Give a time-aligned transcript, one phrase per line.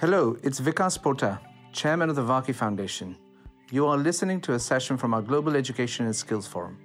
[0.00, 1.40] Hello, it's Vikas Pota,
[1.72, 3.16] Chairman of the Varkey Foundation.
[3.72, 6.78] You are listening to a session from our Global Education and Skills Forum,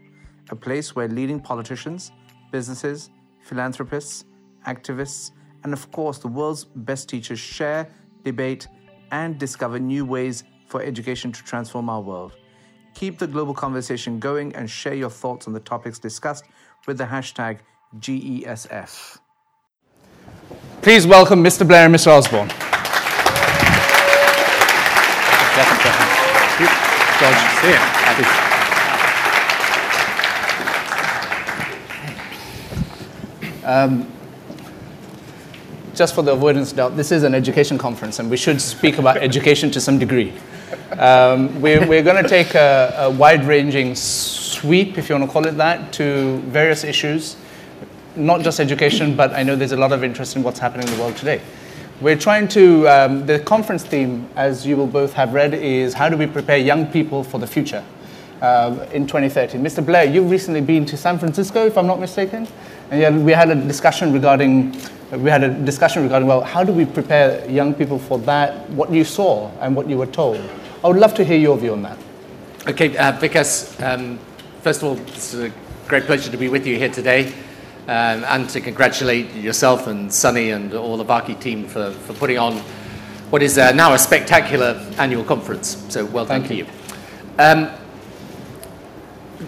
[0.50, 2.12] a place where leading politicians,
[2.52, 3.12] businesses,
[3.44, 4.26] philanthropists,
[4.66, 5.30] activists,
[5.64, 7.88] and of course the world's best teachers share,
[8.24, 8.68] debate,
[9.12, 12.36] and discover new ways for education to transform our world.
[12.96, 16.46] Keep the global conversation going and share your thoughts on the topics discussed
[16.88, 17.60] with the hashtag
[18.00, 19.20] GESF.
[20.82, 21.68] Please welcome Mr.
[21.68, 22.08] Blair and Mr.
[22.08, 22.50] Osborne.
[27.24, 27.78] George, see you.
[33.66, 34.12] Um,
[35.96, 38.98] just for the avoidance of doubt, this is an education conference, and we should speak
[38.98, 40.34] about education to some degree.
[41.00, 45.48] Um, we're, we're going to take a, a wide-ranging sweep, if you want to call
[45.48, 47.38] it that, to various issues,
[48.18, 50.94] not just education, but I know there's a lot of interest in what's happening in
[50.94, 51.42] the world today.
[52.04, 56.10] We're trying to, um, the conference theme, as you will both have read, is how
[56.10, 57.82] do we prepare young people for the future
[58.42, 59.58] um, in 2030.
[59.60, 59.86] Mr.
[59.86, 62.46] Blair, you've recently been to San Francisco, if I'm not mistaken,
[62.92, 64.76] and we had a discussion regarding,
[65.14, 68.92] we had a discussion regarding, well, how do we prepare young people for that, what
[68.92, 70.42] you saw and what you were told.
[70.84, 71.98] I would love to hear your view on that.
[72.68, 73.14] Okay, uh,
[73.80, 74.20] um,
[74.62, 75.54] first of all, it's a
[75.88, 77.34] great pleasure to be with you here today.
[77.86, 82.38] Um, and to congratulate yourself and Sunny and all the Varkey team for, for putting
[82.38, 82.64] on
[83.30, 85.84] what is uh, now a spectacular annual conference.
[85.90, 86.66] So well done Thank to you.
[86.66, 86.72] you.
[87.40, 87.70] Um,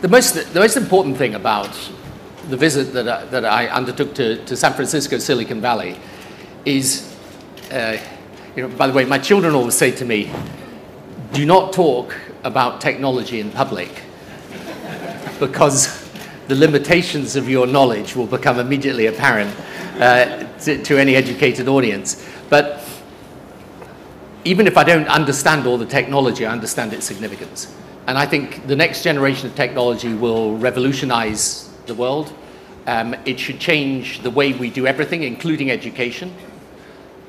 [0.02, 1.70] the, most, the most important thing about
[2.50, 5.98] the visit that I, that I undertook to, to San Francisco, Silicon Valley,
[6.66, 7.16] is,
[7.72, 7.98] uh,
[8.56, 10.32] you know, by the way, my children always say to me,
[11.32, 14.02] do not talk about technology in public
[15.40, 16.05] because
[16.48, 19.54] the limitations of your knowledge will become immediately apparent
[20.00, 22.28] uh, to, to any educated audience.
[22.50, 22.84] But
[24.44, 27.74] even if I don't understand all the technology, I understand its significance.
[28.08, 32.32] And I think the next generation of technology will revolutionize the world.
[32.86, 36.32] Um, it should change the way we do everything, including education.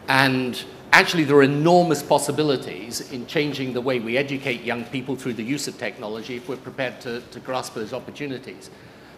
[0.08, 0.62] And
[0.92, 5.42] actually, there are enormous possibilities in changing the way we educate young people through the
[5.42, 8.68] use of technology if we're prepared to, to grasp those opportunities.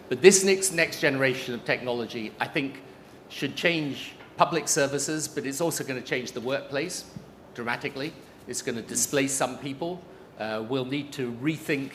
[0.09, 2.81] But this next, next generation of technology, I think,
[3.29, 7.05] should change public services, but it's also going to change the workplace
[7.53, 8.11] dramatically.
[8.47, 10.01] It's going to displace some people.
[10.39, 11.91] Uh, we'll need to rethink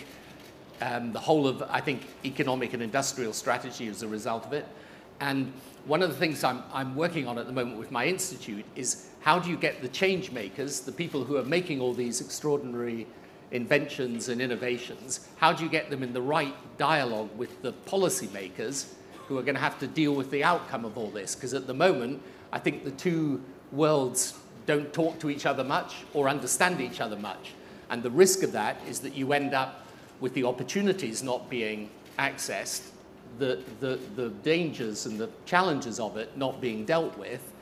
[0.80, 4.66] um, the whole of, I think, economic and industrial strategy as a result of it.
[5.20, 5.52] And
[5.86, 9.08] one of the things I'm, I'm working on at the moment with my institute is
[9.22, 13.08] how do you get the change makers, the people who are making all these extraordinary
[13.54, 18.86] inventions and innovations, how do you get them in the right dialogue with the policymakers
[19.28, 21.36] who are going to have to deal with the outcome of all this?
[21.36, 22.20] Because at the moment,
[22.52, 24.34] I think the two worlds
[24.66, 27.52] don't talk to each other much or understand each other much.
[27.90, 29.86] And the risk of that is that you end up
[30.18, 32.88] with the opportunities not being accessed,
[33.38, 37.52] the, the, the dangers and the challenges of it not being dealt with,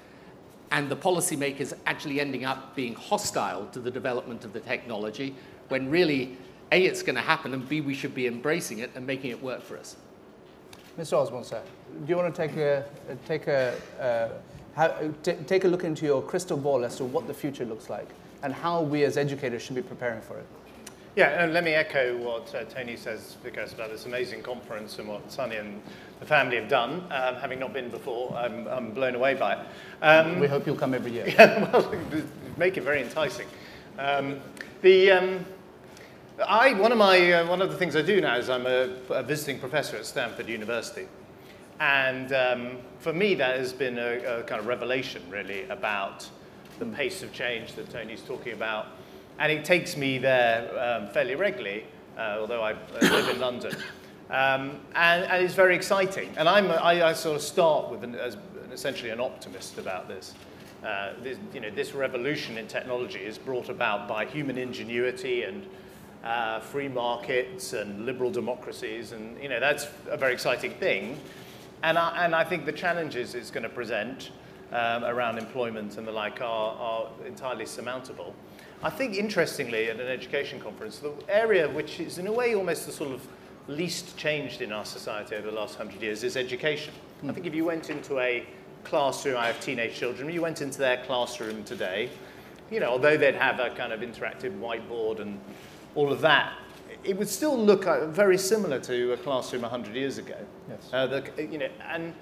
[0.71, 5.35] and the policymakers actually ending up being hostile to the development of the technology
[5.73, 6.37] when really,
[6.71, 9.43] A, it's going to happen, and B, we should be embracing it and making it
[9.43, 9.97] work for us.
[10.99, 11.15] Mr.
[11.15, 11.63] Osborne, sir,
[12.05, 12.85] do you want to take a,
[13.27, 14.29] take a, uh,
[14.77, 14.89] how,
[15.23, 18.09] t- take a look into your crystal ball as to what the future looks like
[18.43, 20.45] and how we as educators should be preparing for it?
[21.17, 25.09] Yeah, and let me echo what uh, Tony says, because about this amazing conference and
[25.09, 25.81] what Sunny and
[26.21, 27.07] the family have done.
[27.11, 29.59] Um, having not been before, I'm, I'm blown away by it.
[30.03, 31.27] Um, we hope you'll come every year.
[31.39, 31.95] Yeah, well,
[32.59, 33.47] make it very enticing.
[33.99, 34.41] Um,
[34.83, 35.47] the, um,
[36.47, 38.91] I, one, of my, uh, one of the things I do now is I'm a,
[39.11, 41.07] a visiting professor at Stanford University.
[41.81, 46.29] And um, for me, that has been a, a kind of revelation, really, about
[46.79, 48.87] the pace of change that Tony's talking about
[49.39, 51.85] and it takes me there um, fairly regularly,
[52.17, 53.75] uh, although I live in London.
[54.31, 56.33] Um, and, and, it's very exciting.
[56.37, 58.37] And I'm, I, I sort of start with an, as
[58.73, 60.35] essentially an optimist about this.
[60.85, 61.39] Uh, this.
[61.53, 65.67] You know, this revolution in technology is brought about by human ingenuity and
[66.25, 71.19] uh, free markets and liberal democracies, and you know that's a very exciting thing.
[71.83, 74.31] And I, and I think the challenges it's going to present
[74.73, 78.35] um, around employment and the like are, are entirely surmountable.
[78.85, 82.87] I think, interestingly, at an education conference, the area which is, in a way, almost
[82.87, 83.27] the sort of
[83.69, 86.93] least changed in our society over the last hundred years is education.
[87.23, 87.31] Mm.
[87.31, 88.45] I think if you went into a
[88.83, 92.11] classroom, I have teenage children, you went into their classroom today,
[92.71, 95.39] you know, although they'd have a kind of interactive whiteboard and
[95.95, 96.55] all of that,
[97.05, 100.37] it would still look uh, very similar to a classroom 100 years ago.
[100.69, 100.89] Yes.
[100.93, 102.15] Uh, the, you know, and,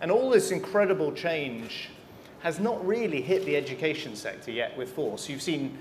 [0.00, 1.90] and all this incredible change
[2.40, 5.28] has not really hit the education sector yet with force.
[5.28, 5.78] You've seen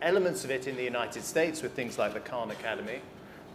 [0.00, 3.00] elements of it in the United States with things like the Khan Academy,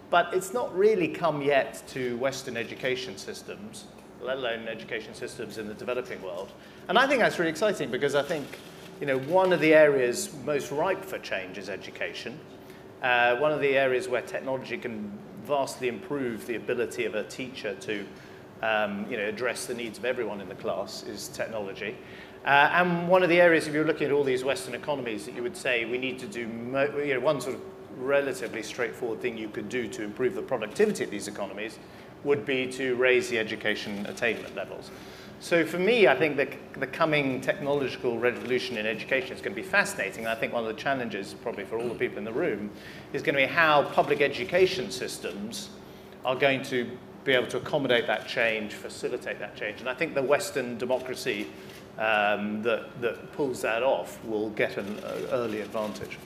[0.10, 3.86] but it's not really come yet to Western education systems,
[4.22, 6.52] let alone education systems in the developing world.
[6.88, 8.46] And I think that's really exciting because I think
[9.00, 12.40] you know, one of the areas most ripe for change is education.
[13.02, 15.12] Uh, one of the areas where technology can
[15.46, 18.06] vastly improve the ability of a teacher to
[18.62, 21.96] um, you know, address the needs of everyone in the class is technology.
[22.46, 25.36] Uh, and one of the areas, if you're looking at all these Western economies, that
[25.36, 27.62] you would say we need to do, you know, one sort of
[27.98, 31.80] relatively straightforward thing you could do to improve the productivity of these economies
[32.24, 34.92] would be to raise the education attainment levels.
[35.40, 36.50] So for me, I think the,
[36.80, 40.26] the coming technological revolution in education is going to be fascinating.
[40.26, 42.72] I think one of the challenges, probably for all the people in the room,
[43.14, 45.70] is going to be how public education systems
[46.26, 46.90] are going to
[47.24, 49.80] be able to accommodate that change, facilitate that change.
[49.80, 51.48] And I think the Western democracy
[52.00, 56.18] um, that, that pulls that off will get an uh, early advantage.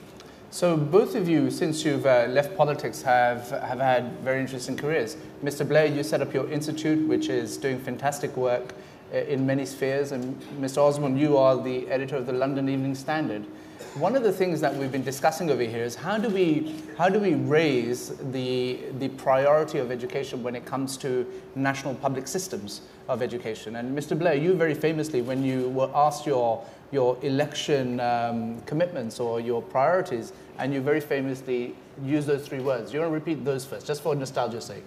[0.51, 5.15] So both of you, since you've uh, left politics, have, have had very interesting careers.
[5.43, 5.67] Mr.
[5.67, 8.73] Blair, you set up your institute, which is doing fantastic work
[9.11, 10.77] in many spheres, and Mr.
[10.77, 13.45] Osborne, you are the editor of the London Evening Standard.
[13.95, 17.09] One of the things that we've been discussing over here is how do we, how
[17.09, 22.81] do we raise the, the priority of education when it comes to national public systems
[23.09, 23.75] of education?
[23.75, 24.17] And Mr.
[24.17, 29.61] Blair, you very famously, when you were asked your, your election um, commitments or your
[29.61, 32.93] priorities, and you very famously used those three words.
[32.93, 34.85] You want to repeat those first, just for nostalgia's sake?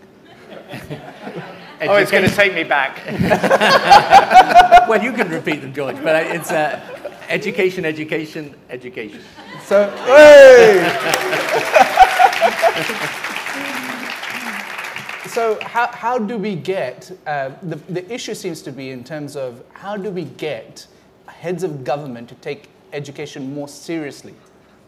[1.83, 3.01] Oh, it's going to take me back.
[4.89, 6.81] well, you can repeat them, George, but it's uh,
[7.29, 9.21] education, education, education.
[9.65, 10.91] So, hey!
[15.29, 19.37] so how, how do we get, uh, the, the issue seems to be in terms
[19.37, 20.87] of how do we get
[21.27, 24.35] heads of government to take education more seriously?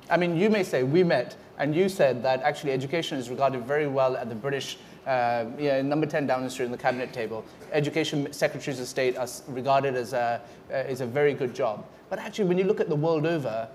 [0.09, 3.65] I mean, you may say, we met, and you said that actually education is regarded
[3.65, 7.45] very well at the British uh, yeah, number 10 Downing Street on the cabinet table.
[7.73, 10.41] Education secretaries of state are regarded as a,
[10.73, 11.87] uh, is a very good job.
[12.11, 13.69] But actually, when you look at the world over,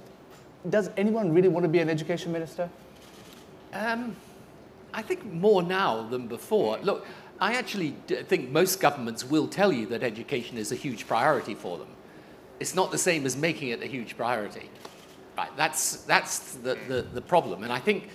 [0.69, 2.69] does anyone really want to be an education minister?
[3.73, 4.15] Um,
[4.93, 6.77] I think more now than before.
[6.79, 7.05] Look,
[7.39, 11.77] I actually think most governments will tell you that education is a huge priority for
[11.77, 11.87] them.
[12.59, 14.69] It's not the same as making it a huge priority.
[15.37, 17.63] Right, that's, that's the, the, the problem.
[17.63, 18.09] And I think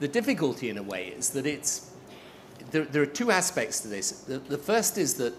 [0.00, 1.87] the difficulty, in a way, is that it's
[2.70, 4.10] there, there are two aspects to this.
[4.10, 5.34] The, the first is that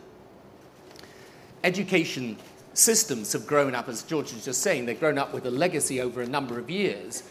[1.64, 2.38] education
[2.74, 6.02] systems have grown up, as George was just saying, they've grown up with a legacy
[6.02, 7.24] over a number of years.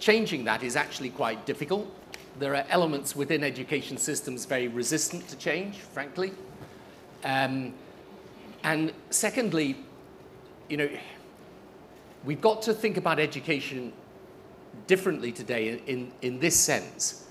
[0.00, 1.92] Changing that is actually quite difficult.
[2.38, 6.32] There are elements within education systems very resistant to change, frankly.
[7.22, 7.74] Um,
[8.64, 9.76] and secondly,
[10.68, 10.88] you know,
[12.24, 13.92] we've got to think about education
[14.86, 17.23] differently today in, in, in this sense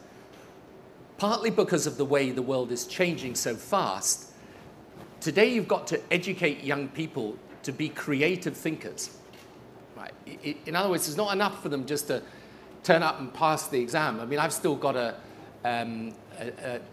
[1.24, 4.30] partly because of the way the world is changing so fast.
[5.22, 9.18] Today, you've got to educate young people to be creative thinkers.
[9.96, 10.12] Right?
[10.66, 12.22] In other words, it's not enough for them just to
[12.84, 14.20] turn up and pass the exam.
[14.20, 15.16] I mean, I've still got a,
[15.64, 16.48] um, a,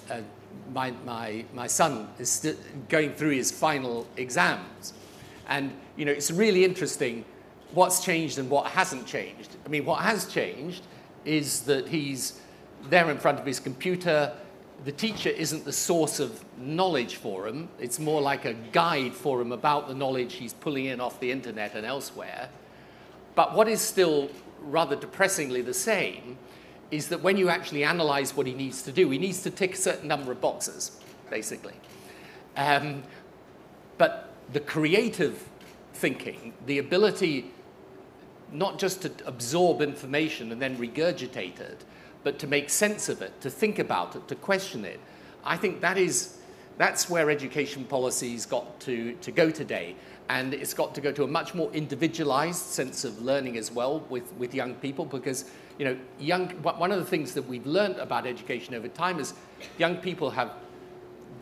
[0.08, 0.22] a, a
[0.72, 2.56] my, my, my son is
[2.88, 4.92] going through his final exams.
[5.48, 7.24] And, you know, it's really interesting
[7.72, 9.56] what's changed and what hasn't changed.
[9.66, 10.84] I mean, what has changed
[11.24, 12.40] is that he's
[12.88, 14.32] there in front of his computer.
[14.84, 17.68] The teacher isn't the source of knowledge for him.
[17.78, 21.30] It's more like a guide for him about the knowledge he's pulling in off the
[21.30, 22.48] internet and elsewhere.
[23.34, 24.30] But what is still
[24.62, 26.38] rather depressingly the same
[26.90, 29.74] is that when you actually analyze what he needs to do, he needs to tick
[29.74, 31.74] a certain number of boxes, basically.
[32.56, 33.02] Um,
[33.96, 35.48] but the creative
[35.94, 37.52] thinking, the ability
[38.52, 41.84] not just to absorb information and then regurgitate it,
[42.22, 45.00] but to make sense of it, to think about it, to question it.
[45.44, 46.38] I think that is,
[46.78, 49.96] that's where education policy's got to, to go today.
[50.28, 54.00] And it's got to go to a much more individualized sense of learning as well
[54.08, 57.96] with, with young people because, you know, young, one of the things that we've learned
[57.96, 59.34] about education over time is
[59.78, 60.52] young people have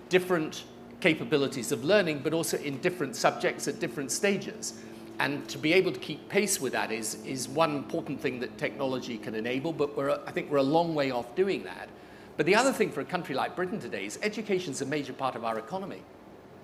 [0.08, 0.64] different
[1.00, 4.80] capabilities of learning, but also in different subjects at different stages.
[5.20, 8.56] And to be able to keep pace with that is, is one important thing that
[8.56, 11.88] technology can enable, but we're, I think we're a long way off doing that.
[12.36, 15.12] But the other thing for a country like Britain today is education is a major
[15.12, 16.02] part of our economy.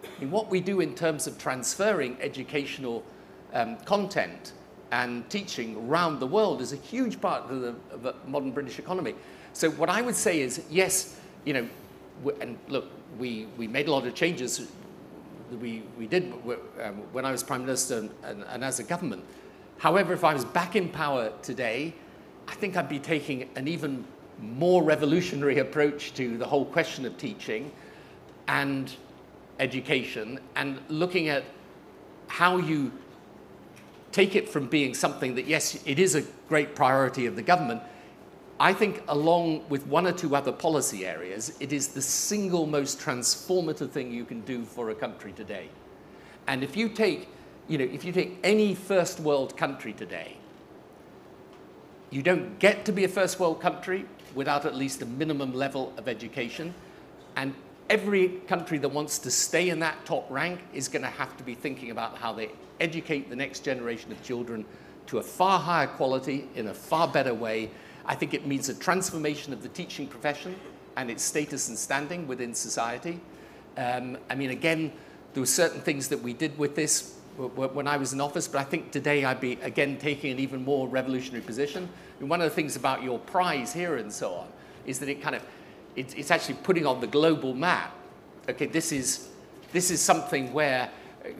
[0.04, 3.02] I mean, what we do in terms of transferring educational
[3.52, 4.52] um, content
[4.92, 8.78] and teaching around the world is a huge part of the, of the modern British
[8.78, 9.14] economy.
[9.52, 11.68] So what I would say is, yes, you know,
[12.40, 12.86] and look,
[13.18, 14.68] we, we made a lot of changes
[15.60, 16.32] we, we did
[16.82, 19.24] um, when I was Prime Minister and, and, and as a government.
[19.78, 21.94] However, if I was back in power today,
[22.48, 24.04] I think I'd be taking an even
[24.40, 27.72] more revolutionary approach to the whole question of teaching
[28.48, 28.94] and
[29.58, 31.44] education and looking at
[32.28, 32.92] how you
[34.12, 37.82] take it from being something that, yes, it is a great priority of the government.
[38.60, 43.00] I think, along with one or two other policy areas, it is the single most
[43.00, 45.68] transformative thing you can do for a country today.
[46.46, 47.28] And if you take,
[47.66, 50.36] you know, if you take any first world country today,
[52.10, 54.06] you don't get to be a first world country
[54.36, 56.72] without at least a minimum level of education.
[57.34, 57.54] And
[57.90, 61.44] every country that wants to stay in that top rank is going to have to
[61.44, 64.64] be thinking about how they educate the next generation of children
[65.06, 67.70] to a far higher quality in a far better way.
[68.06, 70.54] I think it means a transformation of the teaching profession
[70.96, 73.20] and its status and standing within society.
[73.76, 74.92] Um, I mean, again,
[75.32, 78.60] there were certain things that we did with this when I was in office, but
[78.60, 81.88] I think today I'd be, again, taking an even more revolutionary position.
[82.20, 84.48] And one of the things about your prize here and so on
[84.86, 85.42] is that it kind of,
[85.96, 87.92] it, it's actually putting on the global map,
[88.48, 89.30] okay, this is,
[89.72, 90.90] this is something where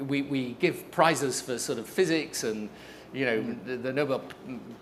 [0.00, 2.68] we, we give prizes for sort of physics and
[3.14, 4.22] you know the, the Nobel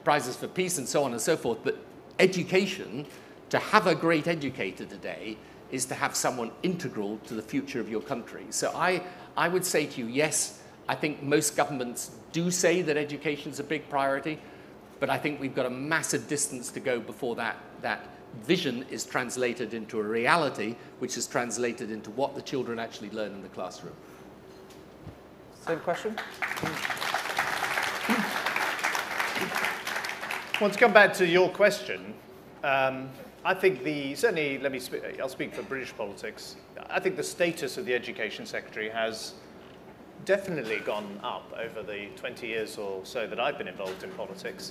[0.03, 1.59] prizes for peace and so on and so forth.
[1.63, 1.77] But
[2.19, 3.07] education,
[3.51, 5.37] to have a great educator today,
[5.71, 8.45] is to have someone integral to the future of your country.
[8.51, 9.03] So I,
[9.37, 13.61] I would say to you, yes, I think most governments do say that education is
[13.61, 14.39] a big priority,
[15.01, 18.09] but I think we've got a massive distance to go before that, that
[18.45, 23.33] vision is translated into a reality, which is translated into what the children actually learn
[23.33, 23.95] in the classroom.
[25.67, 26.17] Same question?
[30.63, 32.15] Want to come back to your question,
[32.63, 33.11] um,
[33.45, 34.81] I think the, certainly, let me
[35.21, 36.55] I'll speak for British politics.
[36.89, 39.35] I think the status of the Education Secretary has
[40.25, 44.71] definitely gone up over the 20 years or so that I've been involved in politics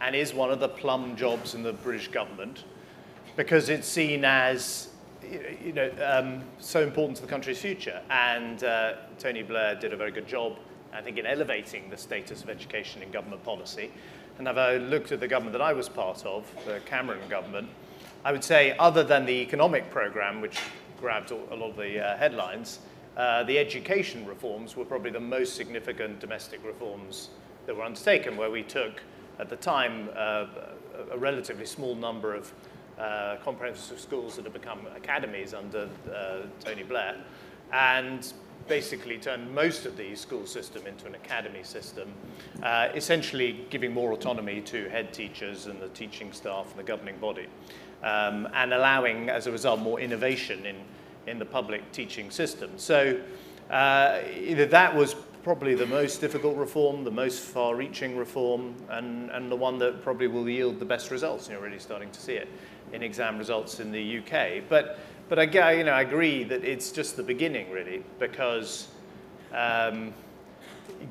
[0.00, 2.62] and is one of the plum jobs in the British government
[3.34, 4.90] because it's seen as
[5.64, 8.00] you know, um, so important to the country's future.
[8.10, 10.56] And uh, Tony Blair did a very good job,
[10.92, 13.90] I think, in elevating the status of education in government policy.
[14.38, 17.68] And if I looked at the government that I was part of, the Cameron government,
[18.24, 20.58] I would say, other than the economic program, which
[21.00, 22.78] grabbed a lot of the uh, headlines,
[23.16, 27.30] uh, the education reforms were probably the most significant domestic reforms
[27.66, 29.02] that were undertaken, where we took,
[29.38, 30.46] at the time, uh,
[31.10, 32.52] a relatively small number of
[32.98, 37.16] uh, comprehensive schools that had become academies under uh, Tony Blair,
[37.72, 38.32] and
[38.68, 42.12] basically turned most of the school system into an academy system,
[42.62, 47.18] uh, essentially giving more autonomy to head teachers and the teaching staff and the governing
[47.18, 47.46] body,
[48.02, 50.76] um, and allowing, as a result, more innovation in,
[51.26, 52.70] in the public teaching system.
[52.76, 53.20] So
[53.70, 54.20] uh,
[54.56, 59.78] that was probably the most difficult reform, the most far-reaching reform, and, and the one
[59.78, 61.48] that probably will yield the best results.
[61.48, 62.48] You're really starting to see it
[62.92, 64.62] in exam results in the UK.
[64.68, 64.98] But,
[65.28, 68.88] but I, you know, I agree that it's just the beginning, really, because
[69.52, 70.12] um,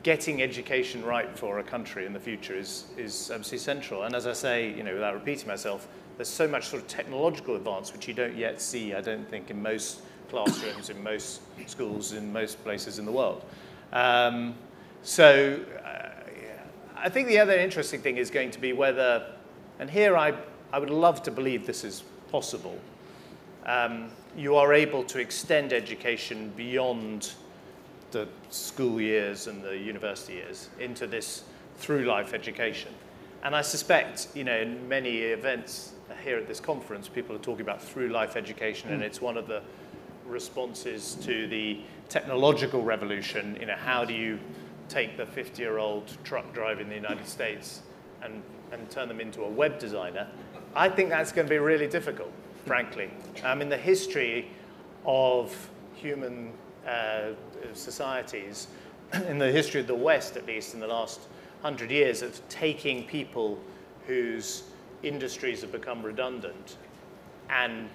[0.03, 4.03] getting education right for a country in the future is, is absolutely central.
[4.03, 5.88] And as I say, you know, without repeating myself,
[6.18, 9.50] there's so much sort of technological advance which you don't yet see, I don't think,
[9.50, 13.44] in most classrooms, in most schools, in most places in the world.
[13.91, 14.56] Um,
[15.03, 16.10] so uh,
[16.96, 19.34] I think the other interesting thing is going to be whether,
[19.80, 20.34] and here I
[20.74, 22.77] I would love to believe this is possible.
[23.65, 27.34] Um, you are able to extend education beyond
[28.12, 31.44] the school years and the university years into this
[31.77, 32.91] through life education.
[33.44, 37.62] And I suspect, you know, in many events here at this conference, people are talking
[37.62, 38.94] about through life education, mm.
[38.94, 39.62] and it's one of the
[40.27, 43.58] responses to the technological revolution.
[43.60, 44.39] You know, how do you
[44.89, 47.82] take the 50 year old truck driver in the United States
[48.22, 48.41] and,
[48.72, 50.27] and turn them into a web designer?
[50.75, 52.32] I think that's going to be really difficult,
[52.65, 53.10] frankly.
[53.44, 54.48] Um, in the history
[55.06, 56.51] of human
[56.88, 57.32] uh,
[57.74, 58.68] societies,
[59.27, 61.22] in the history of the West, at least in the last
[61.62, 63.60] hundred years, of taking people
[64.08, 64.63] whose
[65.03, 66.77] industries have become redundant
[67.50, 67.89] and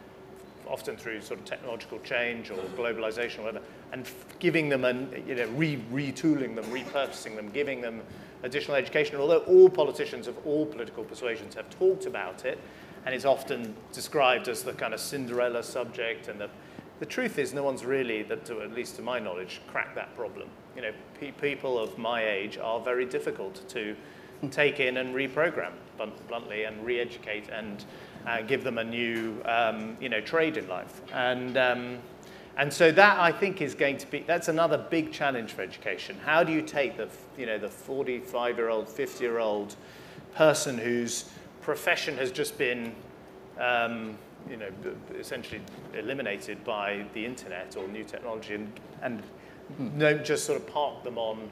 [0.68, 5.34] often through sort of technological change or globalization or whatever, and giving them and you
[5.34, 8.02] know re- retooling them, repurposing them, giving them
[8.42, 9.16] additional education.
[9.16, 12.58] Although all politicians of all political persuasions have talked about it,
[13.06, 16.50] and it's often described as the kind of Cinderella subject, and the,
[16.98, 20.48] the truth is no one's really, that at least to my knowledge, cracked that problem.
[20.74, 23.96] You know, pe- people of my age are very difficult to
[24.50, 25.72] take in and reprogram
[26.28, 27.84] bluntly and re-educate and
[28.26, 31.00] uh, give them a new, um, you know, trade in life.
[31.14, 31.98] And um,
[32.58, 36.16] And so that I think is going to be that's another big challenge for education.
[36.24, 39.76] How do you take the you know the 45 year old, 50 year old
[40.34, 41.30] person whose
[41.66, 42.94] profession has just been
[43.58, 44.16] um,
[44.48, 44.70] you know
[45.18, 45.60] essentially
[45.94, 49.20] eliminated by the internet or new technology and, and
[49.98, 51.50] don't just sort of park them on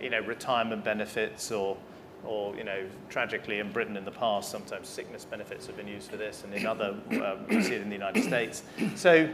[0.00, 1.76] you know retirement benefits or
[2.24, 6.08] or you know tragically in Britain in the past sometimes sickness benefits have been used
[6.08, 8.62] for this and in other um, we see it in the United States.
[8.94, 9.28] So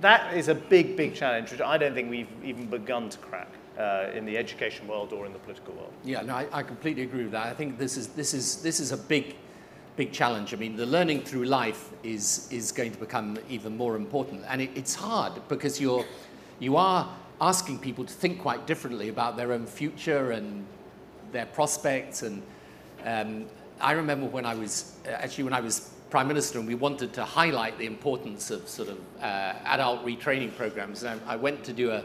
[0.00, 3.48] that is a big, big challenge, which I don't think we've even begun to crack
[3.78, 5.92] uh, in the education world or in the political world.
[6.04, 7.46] Yeah, no, I, I, completely agree with that.
[7.46, 9.36] I think this is, this is, this is a big,
[9.96, 10.52] big challenge.
[10.52, 14.42] I mean, the learning through life is, is going to become even more important.
[14.48, 16.04] And it, it's hard because you're,
[16.58, 17.08] you are
[17.40, 20.66] asking people to think quite differently about their own future and
[21.32, 22.22] their prospects.
[22.22, 22.42] And
[23.04, 23.46] um,
[23.80, 27.24] I remember when I was, actually, when I was Prime Minister, and we wanted to
[27.24, 31.02] highlight the importance of sort of uh, adult retraining programs.
[31.02, 32.04] And I, I, went to do a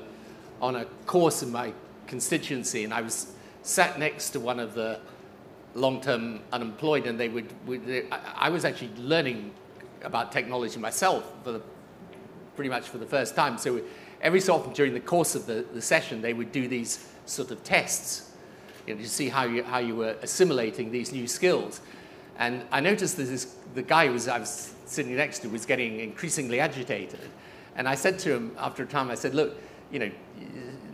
[0.62, 1.72] on a course in my
[2.08, 5.00] constituency, and I was sat next to one of the
[5.76, 7.54] long-term unemployed, and they would.
[7.68, 9.52] would they, I, I was actually learning
[10.04, 11.62] about technology myself for the,
[12.56, 13.58] pretty much for the first time.
[13.58, 13.82] So
[14.22, 17.52] every so often during the course of the, the session, they would do these sort
[17.52, 18.32] of tests
[18.88, 21.82] you know, to see how you, how you were assimilating these new skills.
[22.38, 25.66] And I noticed that this, the guy who was, I was sitting next to was
[25.66, 27.20] getting increasingly agitated.
[27.76, 29.58] And I said to him after a time, I said, look,
[29.92, 30.12] you know,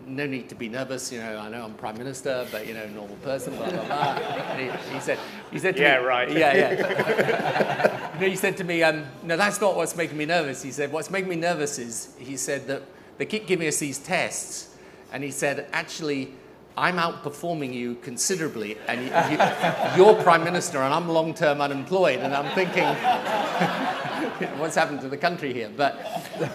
[0.07, 1.12] no need to be nervous.
[1.12, 4.13] You know, I know I'm prime minister, but you know, normal person, blah blah blah.
[4.13, 5.19] and he, he, said,
[5.51, 8.13] he said to yeah, me, right, yeah, yeah.
[8.15, 10.62] you know, he said to me, um, no, that's not what's making me nervous.
[10.62, 12.83] He said, what's making me nervous is, he said that
[13.17, 14.75] they keep giving us these tests,
[15.12, 16.33] and he said, actually,
[16.77, 19.05] I'm outperforming you considerably, and
[19.97, 22.83] you, are prime minister, and I'm long term unemployed, and I'm thinking,
[24.59, 25.71] what's happened to the country here?
[25.75, 25.97] But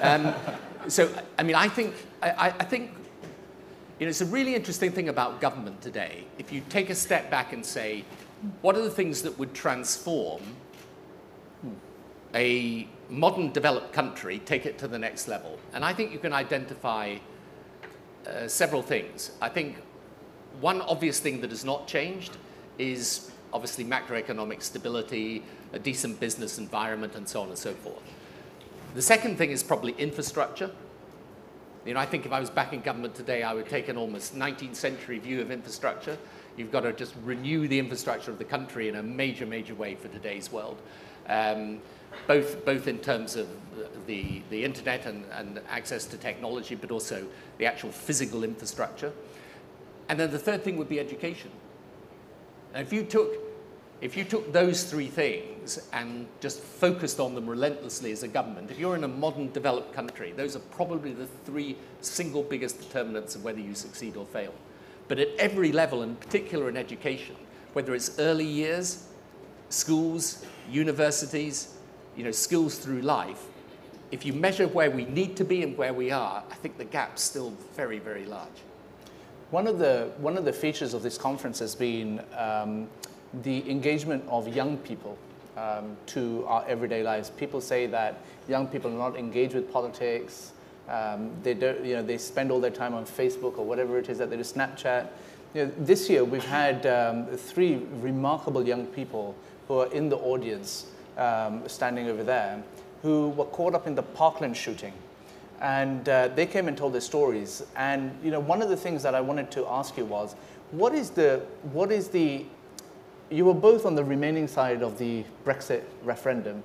[0.03, 0.35] um,
[0.89, 2.91] so, I mean, I think, I, I think
[4.01, 6.25] you know, it's a really interesting thing about government today.
[6.39, 8.03] If you take a step back and say,
[8.63, 10.41] what are the things that would transform
[12.35, 15.59] a modern developed country, take it to the next level?
[15.75, 17.19] And I think you can identify
[18.27, 19.33] uh, several things.
[19.43, 19.77] I think
[20.63, 22.39] one obvious thing that has not changed
[22.79, 25.43] is obviously macroeconomic stability,
[25.75, 28.03] a decent business environment, and so on and so forth.
[28.95, 30.71] The second thing is probably infrastructure.
[31.87, 33.97] You know, I think if I was back in government today, I would take an
[33.97, 36.19] almost 19th century view of infrastructure.
[36.57, 39.95] You've got to just renew the infrastructure of the country in a major, major way
[39.95, 40.77] for today's world,
[41.29, 41.81] um,
[42.27, 43.49] both, both in terms of
[44.07, 49.13] the, the internet and, and access to technology, but also the actual physical infrastructure.
[50.11, 51.51] And then the third thing would be education.
[52.75, 53.50] Now, if you took
[54.01, 58.71] if you took those three things and just focused on them relentlessly as a government,
[58.71, 63.35] if you're in a modern developed country, those are probably the three single biggest determinants
[63.35, 64.55] of whether you succeed or fail.
[65.09, 67.37] But at every level, in particular in education,
[67.75, 69.07] whether it's early years,
[69.69, 71.75] schools, universities,
[72.17, 73.47] you know, skills through life,
[74.13, 76.85] if you measure where we need to be and where we are, I think the
[76.85, 78.49] gap's still very, very large.
[79.51, 82.89] One of the, one of the features of this conference has been um,
[83.43, 85.17] the engagement of young people
[85.57, 87.31] um, to our everyday lives.
[87.31, 90.53] People say that young people are not engaged with politics.
[90.89, 94.09] Um, they, don't, you know, they spend all their time on Facebook or whatever it
[94.09, 95.09] is that they do, Snapchat.
[95.55, 99.35] You know, this year we've had um, three remarkable young people
[99.69, 102.63] who are in the audience um, standing over there
[103.03, 104.93] who were caught up in the Parkland shooting
[105.61, 107.63] and uh, they came and told their stories.
[107.77, 110.35] And you know, one of the things that I wanted to ask you was,
[110.71, 112.45] what is the what is the
[113.31, 116.63] you were both on the remaining side of the Brexit referendum.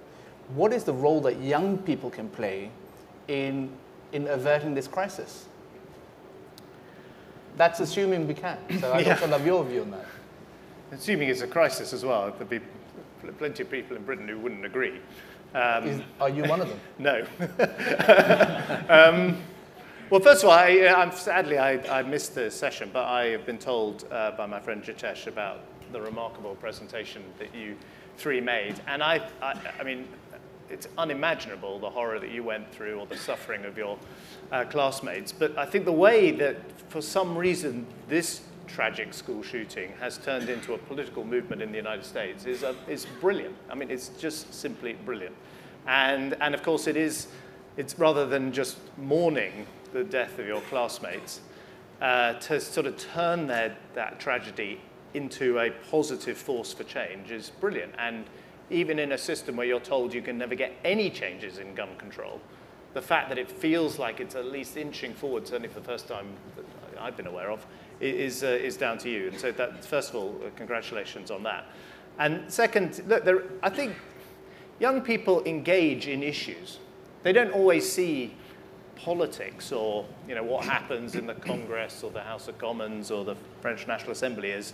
[0.55, 2.69] What is the role that young people can play
[3.27, 3.69] in
[4.11, 5.45] in averting this crisis?
[7.57, 8.57] That's assuming we can.
[8.79, 9.13] So I'd yeah.
[9.13, 10.05] also love your view on that.
[10.91, 12.59] Assuming it's a crisis as well, there'd be
[13.37, 14.99] plenty of people in Britain who wouldn't agree.
[15.53, 16.79] Um, Is, are you one of them?
[16.99, 17.25] no.
[18.89, 19.37] um,
[20.09, 23.57] well, first of all, I, sadly I, I, missed the session, but I have been
[23.57, 27.75] told uh, by my friend Jitesh about the remarkable presentation that you
[28.17, 28.75] three made.
[28.87, 30.07] And I, I, I, mean,
[30.69, 33.97] it's unimaginable the horror that you went through or the suffering of your
[34.51, 35.31] uh, classmates.
[35.31, 36.57] But I think the way that,
[36.89, 41.77] for some reason, this tragic school shooting has turned into a political movement in the
[41.77, 43.55] United States is, a, is brilliant.
[43.69, 45.35] I mean, it's just simply brilliant.
[45.87, 47.27] And, and of course, it is,
[47.77, 51.41] it's rather than just mourning the death of your classmates,
[52.01, 54.81] uh, to sort of turn their, that tragedy
[55.15, 57.93] into a positive force for change is brilliant.
[57.97, 58.25] And
[58.69, 61.95] even in a system where you're told you can never get any changes in gun
[61.97, 62.41] control,
[62.93, 66.07] the fact that it feels like it's at least inching forward, certainly for the first
[66.07, 66.27] time
[66.99, 67.65] I've been aware of,
[67.99, 69.27] is, uh, is down to you.
[69.27, 71.65] And so, that, first of all, uh, congratulations on that.
[72.19, 73.95] And second, look, there, I think
[74.79, 76.79] young people engage in issues.
[77.23, 78.33] They don't always see
[78.95, 83.25] politics or you know, what happens in the Congress or the House of Commons or
[83.25, 84.73] the French National Assembly as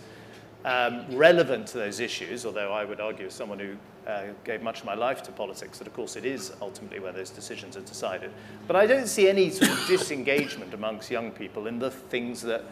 [0.64, 4.80] um, relevant to those issues, although I would argue as someone who uh, gave much
[4.80, 7.82] of my life to politics that of course it is ultimately where those decisions are
[7.82, 8.30] decided.
[8.66, 12.64] But I don't see any sort of disengagement amongst young people in the things that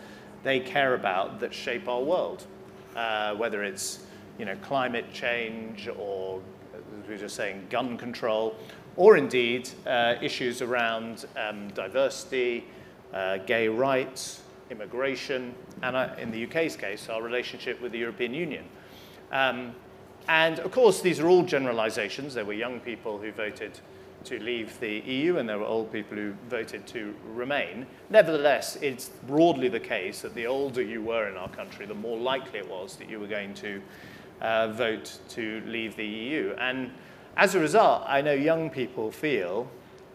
[0.42, 2.46] they care about that shape our world,
[2.96, 4.00] uh, whether it's
[4.38, 6.40] you know, climate change or,
[6.74, 8.56] as we were just saying, gun control,
[8.96, 12.64] or indeed uh, issues around um, diversity,
[13.12, 18.64] uh, gay rights, immigration, and in the UK's case, our relationship with the European Union.
[19.32, 19.74] Um,
[20.28, 22.34] and of course, these are all generalizations.
[22.34, 23.78] There were young people who voted
[24.24, 27.86] to leave the EU, and there were old people who voted to remain.
[28.10, 32.18] Nevertheless, it's broadly the case that the older you were in our country, the more
[32.18, 33.80] likely it was that you were going to
[34.40, 36.54] uh, vote to leave the EU.
[36.58, 36.90] And
[37.36, 39.70] as a result, I know young people feel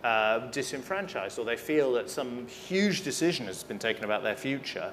[0.06, 4.92] uh, disenfranchised, or they feel that some huge decision has been taken about their future,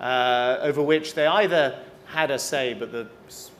[0.00, 3.06] uh, over which they either had a say, but the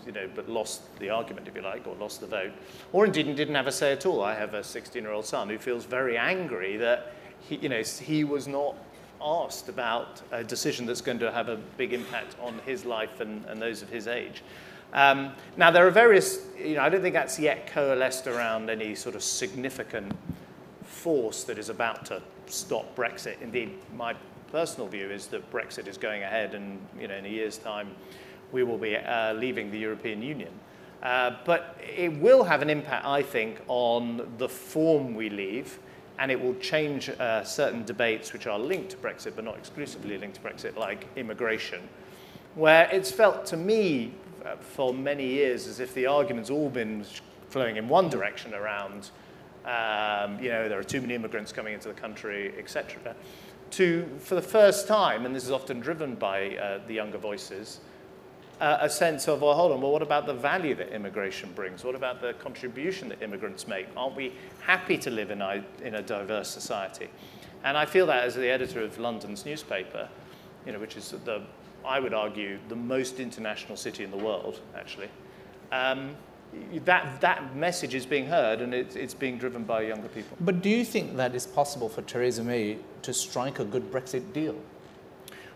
[0.06, 2.52] you know, but lost the argument, if you like, or lost the vote,
[2.94, 4.22] or indeed didn't have a say at all.
[4.22, 8.48] I have a 16-year-old son who feels very angry that he, you know, he was
[8.48, 8.74] not
[9.20, 13.44] asked about a decision that's going to have a big impact on his life and,
[13.44, 14.42] and those of his age.
[14.94, 18.94] Um, now, there are various, you know, I don't think that's yet coalesced around any
[18.94, 20.14] sort of significant
[20.98, 23.40] force that is about to stop Brexit.
[23.40, 24.14] Indeed, my
[24.50, 27.88] personal view is that Brexit is going ahead and, you know, in a year's time,
[28.52, 30.52] we will be uh, leaving the European Union.
[31.02, 35.78] Uh, but it will have an impact, I think, on the form we leave,
[36.18, 40.18] and it will change uh, certain debates which are linked to Brexit, but not exclusively
[40.18, 41.80] linked to Brexit, like immigration,
[42.56, 44.12] where it's felt to me
[44.44, 47.04] uh, for many years as if the argument's all been
[47.50, 49.10] flowing in one direction around,
[49.68, 53.14] um, you know, there are too many immigrants coming into the country, etc.
[53.72, 57.80] To, for the first time, and this is often driven by uh, the younger voices,
[58.62, 61.84] uh, a sense of, well, hold on, well, what about the value that immigration brings?
[61.84, 63.86] What about the contribution that immigrants make?
[63.94, 67.08] Aren't we happy to live in a, in a diverse society?
[67.62, 70.08] And I feel that as the editor of London's newspaper,
[70.64, 71.42] you know, which is the,
[71.84, 75.10] I would argue, the most international city in the world, actually.
[75.70, 76.16] Um,
[76.84, 80.36] that, that message is being heard and it, it's being driven by younger people.
[80.40, 84.32] But do you think that it's possible for Theresa May to strike a good Brexit
[84.32, 84.56] deal?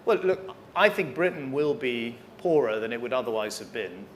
[0.05, 4.07] Well, look, I think Britain will be poorer than it would otherwise have been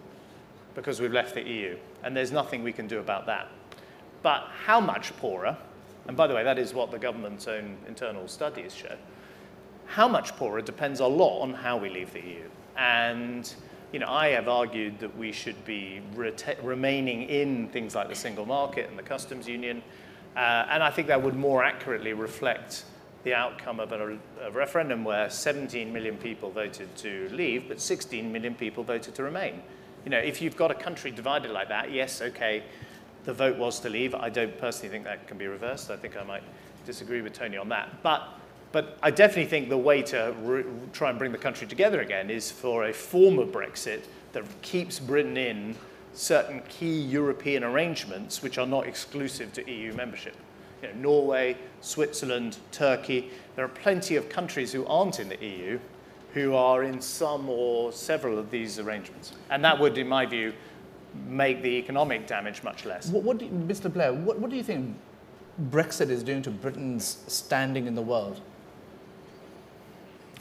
[0.75, 3.49] because we've left the EU, and there's nothing we can do about that.
[4.23, 5.57] But how much poorer,
[6.07, 8.95] and by the way, that is what the government's own internal studies show,
[9.87, 12.43] how much poorer depends a lot on how we leave the EU.
[12.77, 13.53] And
[13.97, 16.03] you know, I have argued that we should be
[16.63, 19.83] remaining in things like the single market and the customs union,
[20.37, 22.85] uh, and I think that would more accurately reflect
[23.25, 28.31] the outcome of a, a, referendum where 17 million people voted to leave, but 16
[28.31, 29.63] million people voted to remain.
[30.05, 32.65] You know, if you've got a country divided like that, yes, okay,
[33.25, 34.15] the vote was to leave.
[34.15, 35.91] I don't personally think that can be reversed.
[35.91, 36.43] I think I might
[36.85, 38.03] disagree with Tony on that.
[38.03, 38.29] But,
[38.77, 42.29] but I definitely think the way to re- try and bring the country together again
[42.29, 44.03] is for a form of Brexit
[44.35, 45.75] that keeps Britain in
[46.13, 50.37] certain key European arrangements which are not exclusive to EU membership
[50.83, 53.31] you know, Norway, Switzerland, Turkey.
[53.55, 55.79] There are plenty of countries who aren't in the EU
[56.35, 59.33] who are in some or several of these arrangements.
[59.49, 60.53] And that would, in my view,
[61.27, 63.09] make the economic damage much less.
[63.09, 63.91] What, what you, Mr.
[63.91, 64.95] Blair, what, what do you think
[65.71, 68.43] Brexit is doing to Britain's standing in the world?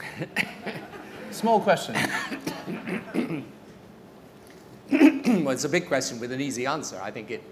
[1.30, 1.94] Small question.
[4.90, 6.98] well, it's a big question with an easy answer.
[7.02, 7.42] I think it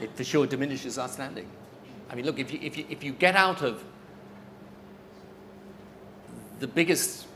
[0.00, 1.46] it for sure diminishes our standing.
[2.10, 3.82] I mean, look, if you, if you, if you get out of
[6.60, 7.26] the biggest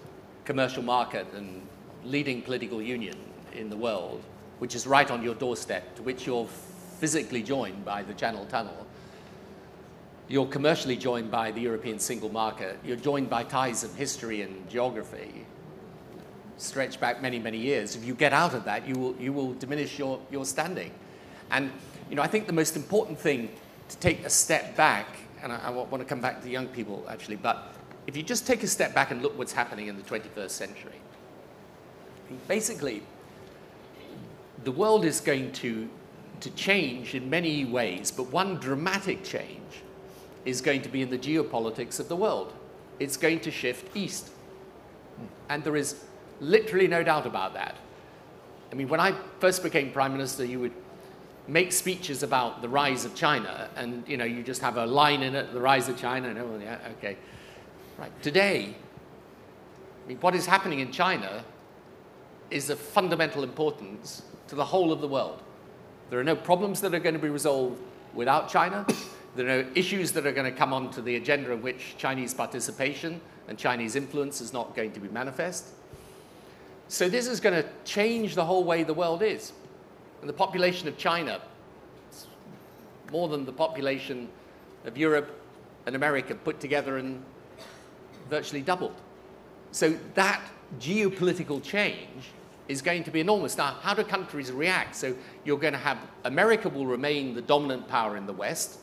[0.44, 1.62] commercial market and
[2.04, 3.16] leading political union
[3.52, 4.22] in the world,
[4.58, 6.46] which is right on your doorstep, to which you're
[6.98, 8.86] physically joined by the Channel Tunnel,
[10.30, 14.70] you're commercially joined by the European single market, you're joined by ties of history and
[14.70, 15.44] geography,
[16.56, 17.96] stretch back many, many years.
[17.96, 20.92] If you get out of that, you will, you will diminish your, your standing.
[21.50, 21.72] And
[22.08, 23.50] you know, I think the most important thing
[23.88, 25.08] to take a step back,
[25.42, 27.74] and I, I want to come back to young people actually, but
[28.06, 31.00] if you just take a step back and look what's happening in the 21st century,
[32.46, 33.02] basically,
[34.62, 35.88] the world is going to
[36.38, 39.82] to change in many ways, but one dramatic change
[40.44, 42.52] is going to be in the geopolitics of the world.
[42.98, 44.30] It's going to shift east.
[45.48, 46.04] And there is
[46.40, 47.76] literally no doubt about that.
[48.72, 50.72] I mean, when I first became prime minister, you would
[51.48, 55.22] make speeches about the rise of China, and you know, you just have a line
[55.22, 57.16] in it, the rise of China, and oh, yeah, okay.
[57.98, 58.22] Right.
[58.22, 58.74] Today,
[60.04, 61.44] I mean, what is happening in China
[62.50, 65.42] is of fundamental importance to the whole of the world.
[66.08, 67.80] There are no problems that are going to be resolved
[68.14, 68.86] without China.
[69.36, 73.20] There are issues that are going to come onto the agenda in which Chinese participation
[73.48, 75.66] and Chinese influence is not going to be manifest.
[76.88, 79.52] So this is going to change the whole way the world is.
[80.20, 81.40] And the population of China,
[82.12, 82.26] is
[83.12, 84.28] more than the population
[84.84, 85.30] of Europe
[85.86, 87.22] and America put together and
[88.28, 88.96] virtually doubled.
[89.72, 90.42] So that
[90.80, 92.30] geopolitical change
[92.68, 93.56] is going to be enormous.
[93.56, 94.94] Now, how do countries react?
[94.94, 95.14] So
[95.44, 98.78] you're going to have America will remain the dominant power in the West,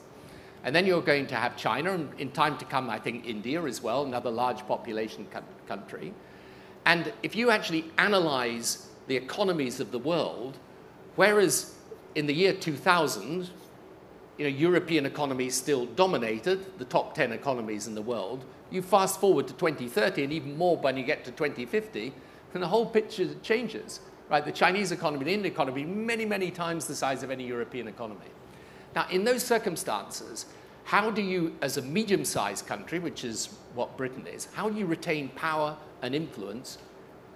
[0.68, 3.64] and then you're going to have China, and in time to come, I think India
[3.64, 5.26] as well, another large population
[5.66, 6.14] country.
[6.86, 10.58] And if you actually analyze the economies of the world,
[11.16, 11.74] whereas
[12.16, 13.50] in the year 2000,
[14.38, 19.22] you know, European economies still dominated the top 10 economies in the world, you fast
[19.22, 22.12] forward to 2030 and even more when you get to 2050,
[22.54, 24.02] and the whole picture changes.
[24.30, 24.44] Right?
[24.44, 28.28] The Chinese economy, the Indian economy, many, many times the size of any European economy.
[28.96, 30.48] Now, in those circumstances,
[30.88, 34.80] how do you, as a medium sized country, which is what Britain is, how do
[34.80, 36.78] you retain power and influence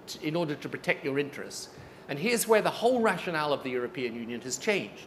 [0.06, 1.68] to, in order to protect your interests?
[2.08, 5.04] And here's where the whole rationale of the European Union has changed.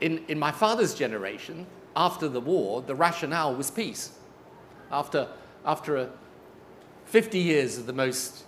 [0.00, 4.12] In, in my father's generation, after the war, the rationale was peace.
[4.92, 5.26] After,
[5.66, 6.08] after a
[7.06, 8.44] 50 years of the most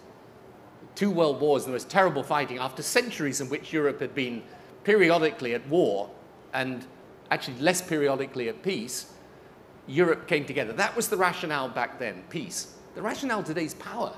[0.95, 4.45] two world wars, the most terrible fighting, after centuries in which Europe had been
[4.85, 6.09] periodically at war
[6.53, 6.87] and
[7.33, 9.07] actually less periodically at peace,
[9.87, 10.75] Europe came together.
[10.75, 12.77] That was the rationale back then, peace.
[12.95, 14.13] The rationale today is power.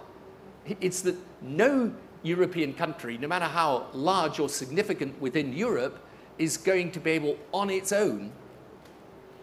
[0.80, 6.04] It's that no European country, no matter how large or significant within Europe,
[6.38, 8.32] is going to be able on its own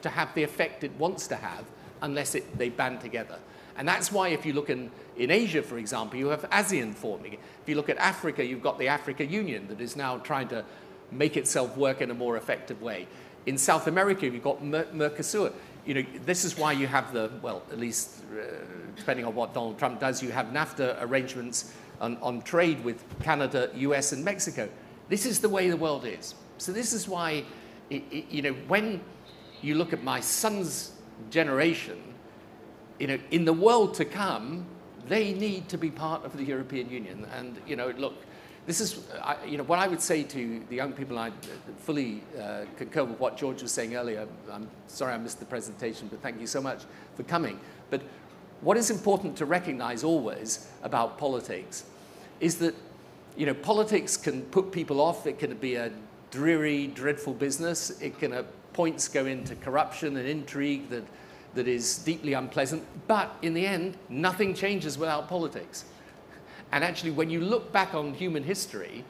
[0.02, 1.64] to have the effect it wants to have
[2.02, 3.40] unless it, they band together.
[3.78, 7.34] And that's why if you look in, in Asia, for example, you have ASEAN forming.
[7.36, 10.66] If you look at Africa, you've got the Africa Union that is now trying to
[11.12, 13.08] make itself work in a more effective way.
[13.46, 15.52] In South America, you've got Mer- Mercosur.
[15.86, 18.44] You know, this is why you have the, well, at least uh,
[18.96, 23.70] depending on what Donald Trump does, you have NAFTA arrangements on, on trade with Canada,
[23.76, 24.70] US, and Mexico.
[25.10, 26.36] This is the way the world is.
[26.58, 27.44] So this is why,
[27.90, 29.02] it, it, you know, when
[29.62, 30.92] you look at my son's
[31.30, 32.02] generation,
[33.00, 34.66] you know, in the world to come,
[35.08, 37.26] they need to be part of the European Union.
[37.36, 38.14] And, you know, look,
[38.66, 39.00] this is,
[39.48, 41.32] you know, what I would say to the young people, I
[41.80, 44.28] fully uh, concur with what George was saying earlier.
[44.52, 46.84] I'm sorry I missed the presentation, but thank you so much
[47.16, 47.60] for coming.
[47.90, 48.02] But
[48.62, 51.86] what is important to recognize always about politics
[52.40, 52.76] is that,
[53.36, 55.26] you know, politics can put people off.
[55.26, 55.92] It can be a
[56.30, 58.00] dreary, dreadful business.
[58.02, 61.04] It can, at points, go into corruption and intrigue that
[61.54, 65.86] that is deeply unpleasant, but in the end, nothing changes without politics.
[66.72, 69.04] And actually, when you look back on human history,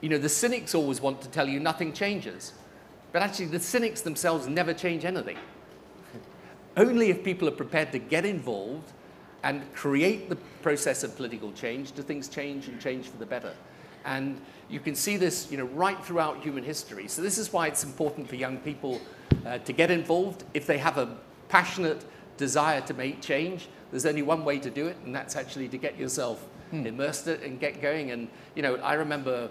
[0.00, 2.52] you know, the cynics always want to tell you nothing changes.
[3.12, 5.38] But actually, the cynics themselves never change anything.
[6.76, 8.92] Only if people are prepared to get involved
[9.42, 13.54] and create the process of political change do things change and change for the better.
[14.04, 17.08] And you can see this you know, right throughout human history.
[17.08, 19.00] So, this is why it's important for young people
[19.44, 21.16] uh, to get involved if they have a
[21.48, 22.04] passionate
[22.36, 25.78] desire to make change, there's only one way to do it, and that's actually to
[25.78, 26.86] get yourself hmm.
[26.86, 28.10] immersed it and get going.
[28.10, 29.50] And you know, I remember,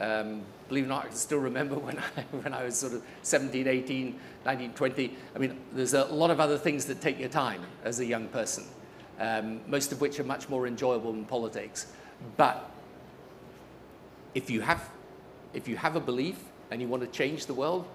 [0.00, 2.92] um, believe it or not, I can still remember when I, when I was sort
[2.92, 5.16] of 17, 18, 19, 20.
[5.34, 8.28] I mean, there's a lot of other things that take your time as a young
[8.28, 8.64] person,
[9.18, 11.86] um, most of which are much more enjoyable than politics.
[12.36, 12.70] But
[14.34, 14.90] if you have,
[15.54, 16.36] if you have a belief
[16.70, 17.86] and you want to change the world,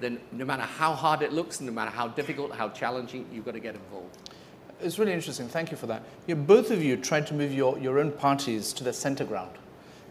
[0.00, 3.54] then no matter how hard it looks, no matter how difficult, how challenging, you've got
[3.54, 4.18] to get involved.
[4.80, 5.48] It's really interesting.
[5.48, 6.02] Thank you for that.
[6.26, 9.52] You, both of you tried to move your, your own parties to the center ground.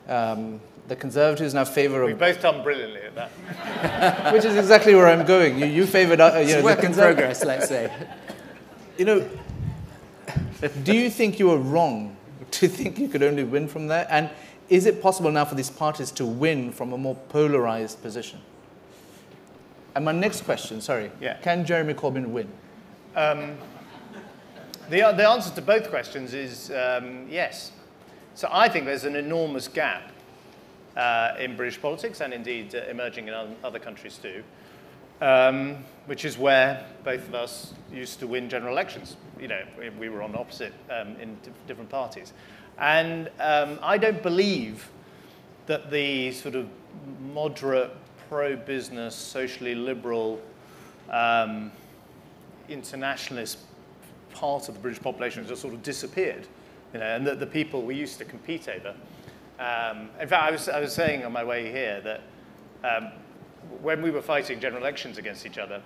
[0.07, 2.05] Um, the Conservatives now favour.
[2.05, 4.33] We've both done brilliantly at that.
[4.33, 5.57] which is exactly where I'm going.
[5.57, 6.19] You, you favoured.
[6.19, 7.91] Uh, you know, work in progress, let's say.
[8.95, 9.27] You know,
[10.83, 12.15] do you think you were wrong
[12.51, 14.05] to think you could only win from there?
[14.07, 14.29] And
[14.69, 18.39] is it possible now for these parties to win from a more polarised position?
[19.95, 21.37] And my next question, sorry, yeah.
[21.37, 22.47] can Jeremy Corbyn win?
[23.15, 23.57] Um,
[24.93, 27.71] the, the answer to both questions is um, yes.
[28.35, 30.11] So I think there's an enormous gap
[30.95, 34.43] uh, in British politics and indeed uh, emerging in other countries too,
[35.19, 39.17] um, which is where both of us used to win general elections.
[39.39, 42.33] You know, we, we were on opposite um, in different parties.
[42.77, 44.91] And um, I don't believe
[45.65, 46.67] that the sort of
[47.33, 47.91] moderate,
[48.29, 50.39] pro-business, socially liberal,
[51.09, 51.71] um,
[52.69, 53.57] internationalist
[54.33, 56.47] part of the British population has just sort of disappeared,
[56.93, 58.93] you know, and that the people we used to compete over.
[59.59, 62.21] Um, in fact, I was, I was saying on my way here that
[62.83, 63.11] um,
[63.81, 65.81] when we were fighting general elections against each other,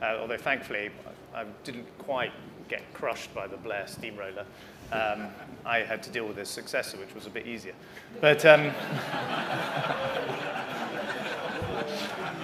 [0.00, 0.90] uh, although thankfully
[1.34, 2.32] I didn't quite
[2.68, 4.44] get crushed by the Blair steamroller,
[4.92, 5.28] um,
[5.64, 7.74] I had to deal with his successor, which was a bit easier.
[8.20, 8.64] But, um,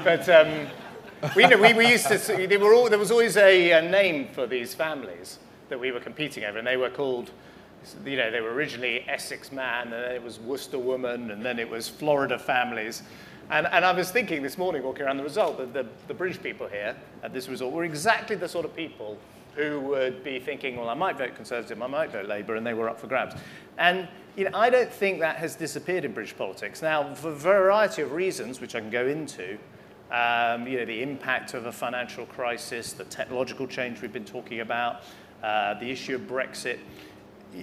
[0.04, 0.68] but um,
[1.34, 3.82] we, you know, we, we used to, they were all, there was always a, a,
[3.82, 7.30] name for these families that we were competing over, and they were called,
[8.04, 11.58] you know, they were originally Essex man, and then it was Worcester woman, and then
[11.58, 13.02] it was Florida families.
[13.50, 16.40] And, and I was thinking this morning, walking around the result, that the, the British
[16.42, 19.18] people here at this resort were exactly the sort of people
[19.54, 22.74] who would be thinking, well, I might vote Conservative, I might vote Labour, and they
[22.74, 23.34] were up for grabs.
[23.76, 26.80] And you know, I don't think that has disappeared in British politics.
[26.80, 29.58] Now, for a variety of reasons, which I can go into,
[30.10, 34.60] um, you know, the impact of a financial crisis, the technological change we've been talking
[34.60, 35.02] about,
[35.42, 36.78] uh, the issue of Brexit.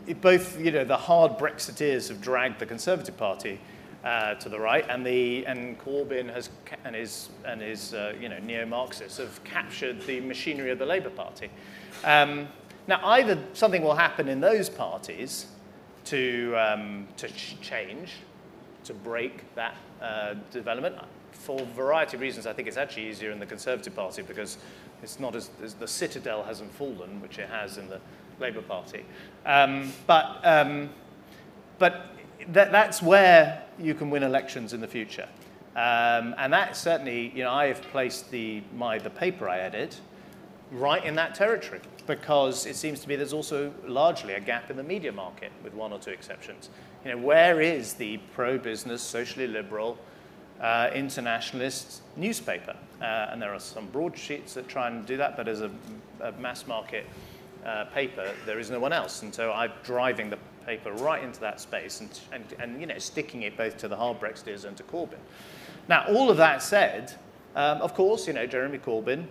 [0.08, 3.60] It, both, you know, the hard Brexiteers have dragged the Conservative Party
[4.04, 6.50] uh, to the right, and the and Corbyn has
[6.84, 11.10] and his and his uh, you know neo-Marxists have captured the machinery of the Labour
[11.10, 11.50] Party.
[12.04, 12.48] Um,
[12.88, 15.48] now, either something will happen in those parties
[16.06, 18.14] to um, to ch- change,
[18.84, 20.96] to break that uh, development
[21.36, 24.58] for a variety of reasons, I think it's actually easier in the Conservative Party because
[25.04, 28.00] it's not as, as the citadel hasn't fallen, which it has in the
[28.40, 29.06] Labour Party.
[29.46, 30.90] Um, but um,
[31.78, 32.08] but
[32.50, 35.28] that, that's where you can win elections in the future.
[35.76, 40.00] Um, and that certainly, you know, I have placed the, my, the paper I edit
[40.72, 44.78] right in that territory because it seems to me there's also largely a gap in
[44.78, 46.70] the media market with one or two exceptions.
[47.04, 49.98] You know, where is the pro-business, socially liberal,
[50.62, 52.76] uh, internationalist newspaper.
[53.02, 55.70] Uh, and there are some broadsheets that try and do that, but as a,
[56.22, 57.06] a mass market
[57.66, 59.22] uh, paper, there is no one else.
[59.22, 62.98] And so I'm driving the paper right into that space and, and, and you know,
[62.98, 65.20] sticking it both to the hard Brexiteers and to Corbyn.
[65.88, 67.14] Now, all of that said,
[67.56, 69.28] um, of course, you know, Jeremy Corbyn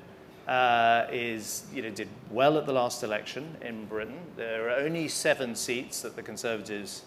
[0.47, 4.19] uh, is, you know, did well at the last election in Britain.
[4.37, 7.05] There are only seven seats that the Conservatives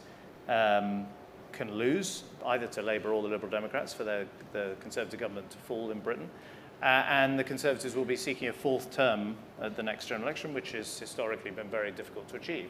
[0.49, 1.07] um,
[1.51, 5.57] can lose, either to Labour or the Liberal Democrats, for their, the Conservative government to
[5.59, 6.29] fall in Britain.
[6.81, 10.53] Uh, and the Conservatives will be seeking a fourth term at the next general election,
[10.53, 12.69] which has historically been very difficult to achieve.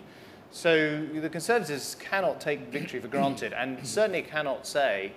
[0.51, 5.11] So the Conservatives cannot take victory for granted and certainly cannot say,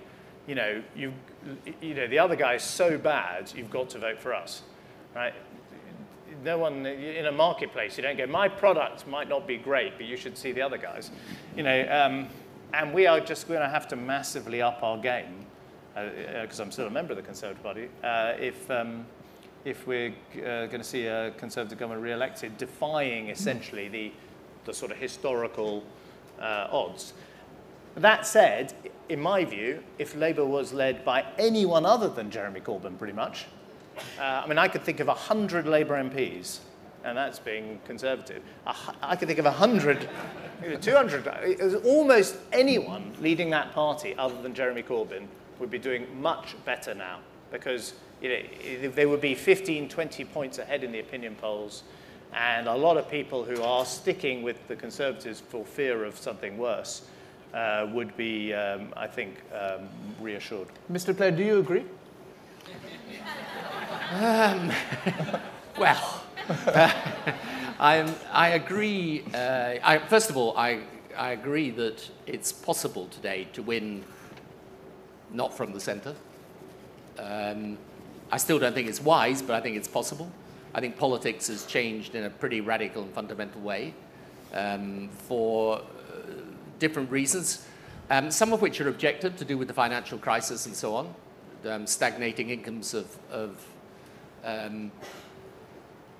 [0.45, 1.13] you know, you,
[1.81, 4.63] you know, the other guy is so bad, you've got to vote for us,
[5.15, 5.33] right?
[6.43, 10.05] No one in a marketplace, you don't go, my product might not be great, but
[10.05, 11.11] you should see the other guys.
[11.55, 12.27] You know, um,
[12.73, 15.45] and we are just going to have to massively up our game,
[15.93, 19.05] because uh, uh, I'm still a member of the Conservative Party, uh, if, um,
[19.65, 24.11] if we're uh, going to see a Conservative government re-elected, defying essentially the,
[24.65, 25.83] the sort of historical
[26.39, 27.13] uh, odds.
[27.95, 28.73] That said,
[29.09, 33.45] in my view, if Labour was led by anyone other than Jeremy Corbyn, pretty much,
[34.17, 36.59] uh, I mean, I could think of 100 Labour MPs
[37.03, 38.43] and that's being conservative.
[39.01, 40.09] I could think of 100,
[40.81, 45.27] 200, almost anyone leading that party other than Jeremy Corbyn
[45.59, 47.19] would be doing much better now
[47.51, 51.83] because you know, they would be 15, 20 points ahead in the opinion polls.
[52.33, 56.57] And a lot of people who are sticking with the Conservatives for fear of something
[56.57, 57.03] worse
[57.53, 59.89] uh, would be, um, I think, um,
[60.21, 60.67] reassured.
[60.91, 61.15] Mr.
[61.15, 61.83] Blair, do you agree?
[64.13, 64.71] um,
[65.77, 66.23] well,
[67.79, 69.23] I, I agree.
[69.33, 70.81] Uh, I, first of all, I,
[71.17, 74.03] I agree that it's possible today to win
[75.31, 76.15] not from the centre.
[77.19, 77.77] Um,
[78.31, 80.31] I still don't think it's wise, but I think it's possible.
[80.73, 83.93] I think politics has changed in a pretty radical and fundamental way
[84.53, 85.81] um, for uh,
[86.79, 87.65] different reasons,
[88.09, 91.13] um, some of which are objective to do with the financial crisis and so on,
[91.67, 93.65] um, stagnating incomes of, of
[94.43, 94.91] um,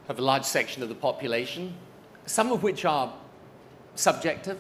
[0.08, 1.74] of a large section of the population,
[2.26, 3.14] some of which are
[3.96, 4.60] subjective.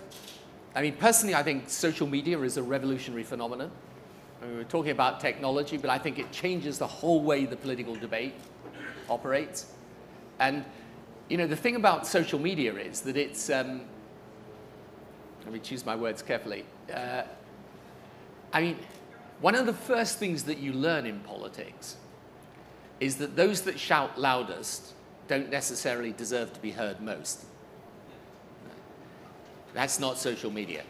[0.75, 3.71] I mean, personally, I think social media is a revolutionary phenomenon.
[4.41, 7.57] I mean, we're talking about technology, but I think it changes the whole way the
[7.57, 8.33] political debate
[9.09, 9.67] operates.
[10.39, 10.65] And,
[11.29, 13.81] you know, the thing about social media is that it's, um,
[15.43, 16.65] let me choose my words carefully.
[16.91, 17.23] Uh,
[18.53, 18.77] I mean,
[19.41, 21.97] one of the first things that you learn in politics
[22.99, 24.93] is that those that shout loudest
[25.31, 27.45] don't necessarily deserve to be heard most.
[29.73, 30.83] That's not social media.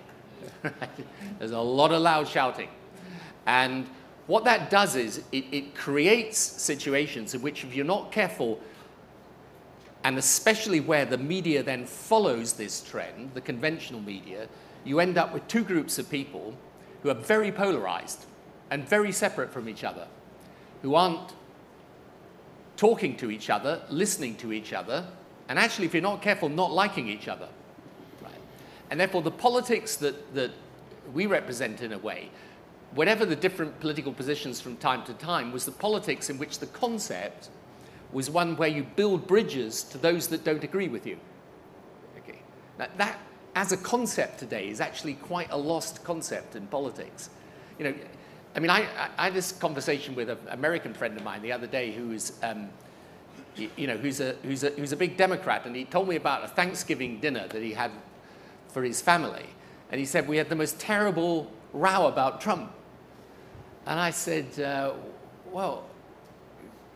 [1.38, 2.70] There's a lot of loud shouting.
[3.46, 3.88] And
[4.26, 8.60] what that does is it, it, creates situations in which, if you're not careful,
[10.04, 14.48] and especially where the media then follows this trend, the conventional media,
[14.84, 16.56] you end up with two groups of people
[17.04, 18.26] who are very polarized
[18.72, 20.08] and very separate from each other,
[20.82, 21.34] who aren't
[22.78, 25.06] talking to each other, listening to each other,
[25.52, 27.50] and actually, if you're not careful, not liking each other.
[28.22, 28.32] Right?
[28.90, 30.52] And therefore, the politics that, that
[31.14, 32.30] we represent in a way,
[32.96, 36.68] whatever the different political positions from time to time, was the politics in which the
[36.68, 37.50] concept
[38.14, 41.18] was one where you build bridges to those that don't agree with you.
[42.20, 42.40] Okay.
[42.80, 43.20] Now, that,
[43.56, 47.30] as a concept today, is actually quite a lost concept in politics.
[47.78, 47.96] You know,
[48.56, 48.88] I mean, I,
[49.18, 52.34] I, had this conversation with an American friend of mine the other day who is,
[52.44, 52.70] um,
[53.56, 56.44] you know, who's a, who's, a, who's a big Democrat, and he told me about
[56.44, 57.92] a Thanksgiving dinner that he had
[58.68, 59.46] for his family.
[59.92, 62.72] And he said, We had the most terrible row about Trump.
[63.86, 64.94] And I said, uh,
[65.52, 65.86] Well,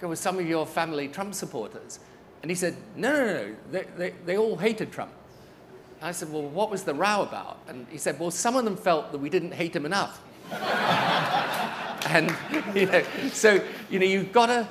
[0.01, 1.99] were some of your family Trump supporters?
[2.41, 5.11] And he said, No, no, no, they, they, they all hated Trump.
[6.01, 7.59] I said, Well, what was the row about?
[7.67, 10.21] And he said, Well, some of them felt that we didn't hate him enough.
[12.05, 12.35] and
[12.75, 14.67] you know, so you know, you've got a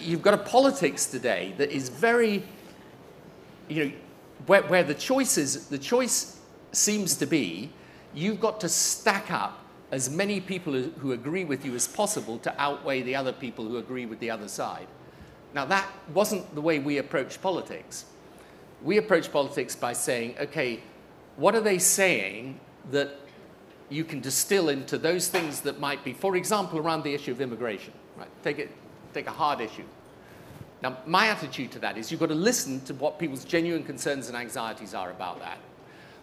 [0.00, 2.44] you've got a politics today that is very,
[3.68, 3.92] you know,
[4.46, 6.40] where, where the choices the choice
[6.72, 7.70] seems to be,
[8.14, 12.60] you've got to stack up as many people who agree with you as possible to
[12.60, 14.88] outweigh the other people who agree with the other side.
[15.54, 18.06] Now, that wasn't the way we approach politics.
[18.82, 20.80] We approach politics by saying, okay,
[21.36, 22.58] what are they saying
[22.90, 23.16] that
[23.94, 27.40] you can distill into those things that might be, for example, around the issue of
[27.40, 27.92] immigration.
[28.16, 28.28] Right?
[28.42, 28.70] Take, it,
[29.12, 29.84] take a hard issue.
[30.82, 34.28] Now, my attitude to that is you've got to listen to what people's genuine concerns
[34.28, 35.58] and anxieties are about that.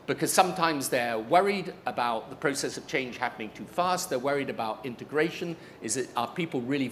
[0.05, 4.85] Because sometimes they're worried about the process of change happening too fast, they're worried about
[4.85, 5.55] integration.
[5.81, 6.91] Is it, are people really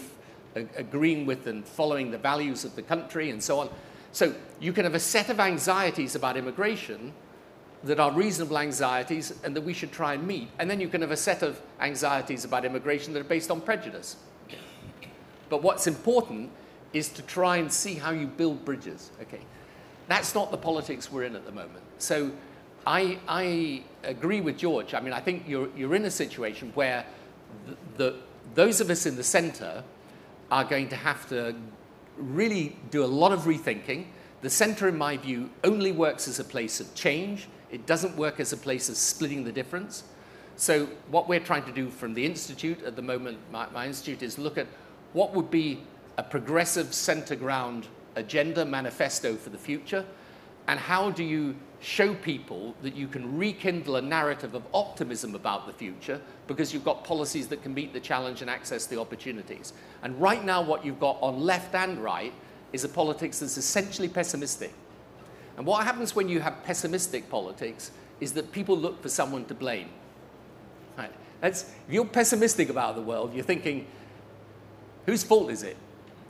[0.55, 3.69] f- agreeing with and following the values of the country and so on?
[4.13, 7.13] So you can have a set of anxieties about immigration
[7.83, 10.49] that are reasonable anxieties and that we should try and meet.
[10.59, 13.61] And then you can have a set of anxieties about immigration that are based on
[13.61, 14.17] prejudice.
[15.49, 16.51] But what's important
[16.93, 19.11] is to try and see how you build bridges.
[19.21, 19.41] Okay,
[20.07, 21.83] that's not the politics we're in at the moment.
[21.97, 22.31] So
[22.85, 24.93] I, I agree with George.
[24.93, 27.05] I mean, I think you're, you're in a situation where
[27.65, 28.15] the, the,
[28.55, 29.83] those of us in the center
[30.51, 31.55] are going to have to
[32.17, 34.05] really do a lot of rethinking.
[34.41, 38.39] The center, in my view, only works as a place of change it doesn't work
[38.39, 40.03] as a place of splitting the difference.
[40.55, 44.23] So what we're trying to do from the Institute at the moment, my, my Institute,
[44.23, 44.67] is look at
[45.13, 45.81] what would be
[46.17, 50.05] a progressive center ground agenda manifesto for the future,
[50.67, 55.65] and how do you show people that you can rekindle a narrative of optimism about
[55.65, 59.73] the future because you've got policies that can meet the challenge and access the opportunities.
[60.03, 62.33] And right now, what you've got on left and right
[62.73, 64.73] is a politics that's essentially pessimistic.
[65.59, 67.91] And what happens when you have pessimistic politics
[68.21, 69.89] is that people look for someone to blame.
[70.97, 71.11] Right?
[71.41, 73.85] That's, if you're pessimistic about the world, you're thinking,
[75.05, 75.75] whose fault is it?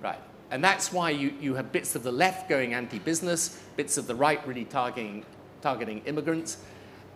[0.02, 0.18] Right.
[0.50, 4.08] And that's why you, you have bits of the left going anti business, bits of
[4.08, 5.24] the right really targeting,
[5.62, 6.58] targeting immigrants,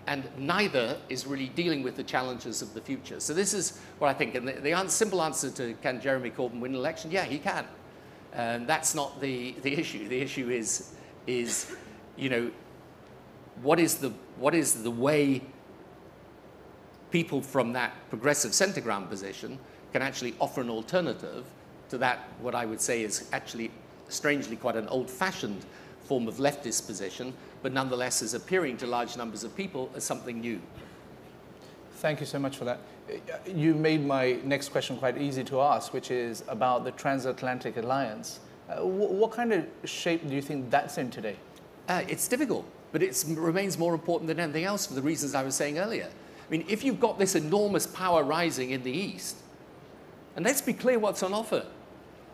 [0.05, 3.19] and neither is really dealing with the challenges of the future.
[3.21, 4.35] So, this is what I think.
[4.35, 7.09] And the, the simple answer to can Jeremy Corbyn win an election?
[7.09, 7.65] Yeah, he can.
[8.33, 10.07] And that's not the, the issue.
[10.07, 10.93] The issue is,
[11.25, 11.75] is
[12.17, 12.51] you know,
[13.61, 15.41] what is the, what is the way
[17.11, 19.59] people from that progressive center ground position
[19.91, 21.45] can actually offer an alternative
[21.89, 23.69] to that, what I would say is actually
[24.09, 25.63] strangely quite an old fashioned
[26.05, 30.41] form of leftist position, but nonetheless is appearing to large numbers of people as something
[30.41, 30.59] new.
[31.97, 32.79] Thank you so much for that.
[33.45, 38.39] You made my next question quite easy to ask, which is about the transatlantic alliance.
[38.67, 41.35] Uh, what kind of shape do you think that's in today?
[41.87, 45.43] Uh, it's difficult, but it remains more important than anything else for the reasons I
[45.43, 46.09] was saying earlier.
[46.47, 49.37] I mean, if you've got this enormous power rising in the East,
[50.35, 51.65] and let's be clear what's on offer.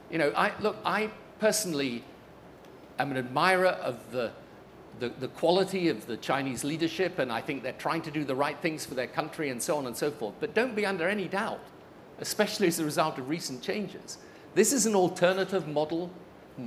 [0.10, 2.04] You know, I, look, I personally
[2.97, 4.32] am an admirer of the,
[5.00, 8.36] the, the, quality of the Chinese leadership, and I think they're trying to do the
[8.36, 10.36] right things for their country and so on and so forth.
[10.39, 11.62] But don't be under any doubt,
[12.20, 14.18] especially as a result of recent changes.
[14.56, 16.10] This is an alternative model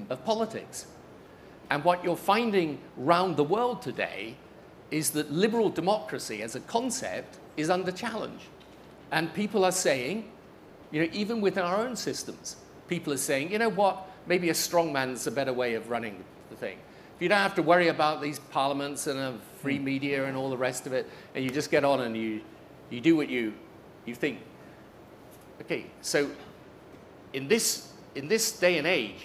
[0.09, 0.87] of politics.
[1.73, 4.37] And what you're finding round the world today
[4.91, 8.43] is that liberal democracy as a concept is under challenge.
[9.11, 10.31] And people are saying,
[10.91, 12.57] you know, even within our own systems,
[12.89, 16.57] people are saying, you know what, maybe a strongman's a better way of running the
[16.57, 16.77] thing.
[17.17, 19.85] If you don't have to worry about these parliaments and a free hmm.
[19.85, 22.43] media and all the rest of it, and you just get on and you,
[22.91, 23.55] you do what you,
[24.05, 24.41] you think.
[25.63, 26.31] Okay, so
[27.33, 29.25] in this, in this day and age,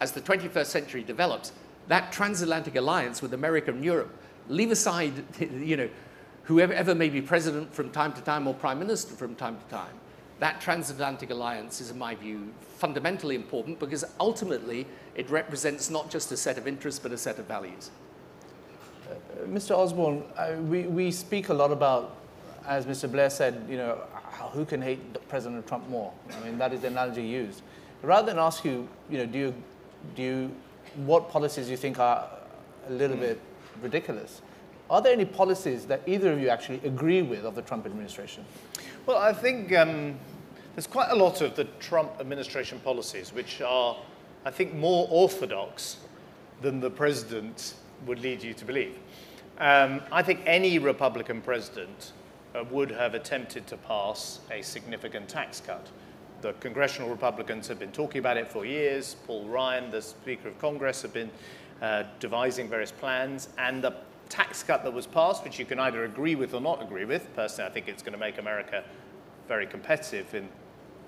[0.00, 1.52] as the 21st century develops,
[1.88, 4.14] that transatlantic alliance with America and Europe,
[4.48, 5.88] leave aside, you know,
[6.44, 9.64] whoever ever may be president from time to time or prime minister from time to
[9.74, 9.94] time,
[10.40, 16.32] that transatlantic alliance is, in my view, fundamentally important because ultimately it represents not just
[16.32, 17.90] a set of interests but a set of values.
[19.08, 19.14] Uh,
[19.46, 19.76] Mr.
[19.76, 22.16] Osborne, uh, we, we speak a lot about,
[22.66, 23.10] as Mr.
[23.10, 23.98] Blair said, you know,
[24.52, 26.12] who can hate President Trump more?
[26.36, 27.62] I mean, that is the analogy used.
[28.02, 29.54] Rather than ask you, you know, do you,
[30.16, 30.50] do you,
[30.96, 32.28] what policies you think are
[32.88, 33.20] a little mm.
[33.20, 33.40] bit
[33.82, 34.42] ridiculous?
[34.90, 38.44] Are there any policies that either of you actually agree with of the Trump administration?
[39.06, 40.18] Well, I think um,
[40.74, 43.96] there's quite a lot of the Trump administration policies which are,
[44.44, 45.98] I think, more orthodox
[46.60, 47.74] than the president
[48.06, 48.96] would lead you to believe.
[49.58, 52.12] Um, I think any Republican president
[52.54, 55.86] uh, would have attempted to pass a significant tax cut.
[56.44, 59.16] The congressional Republicans have been talking about it for years.
[59.26, 61.30] Paul Ryan, the Speaker of Congress, have been
[61.80, 63.94] uh, devising various plans, and the
[64.28, 67.34] tax cut that was passed, which you can either agree with or not agree with.
[67.34, 68.84] Personally, I think it's going to make America
[69.48, 70.46] very competitive in,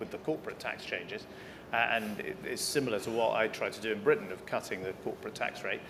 [0.01, 1.27] with the corporate tax changes.
[1.71, 4.83] Uh, and it is similar to what I tried to do in Britain of cutting
[4.83, 5.83] the corporate tax rate.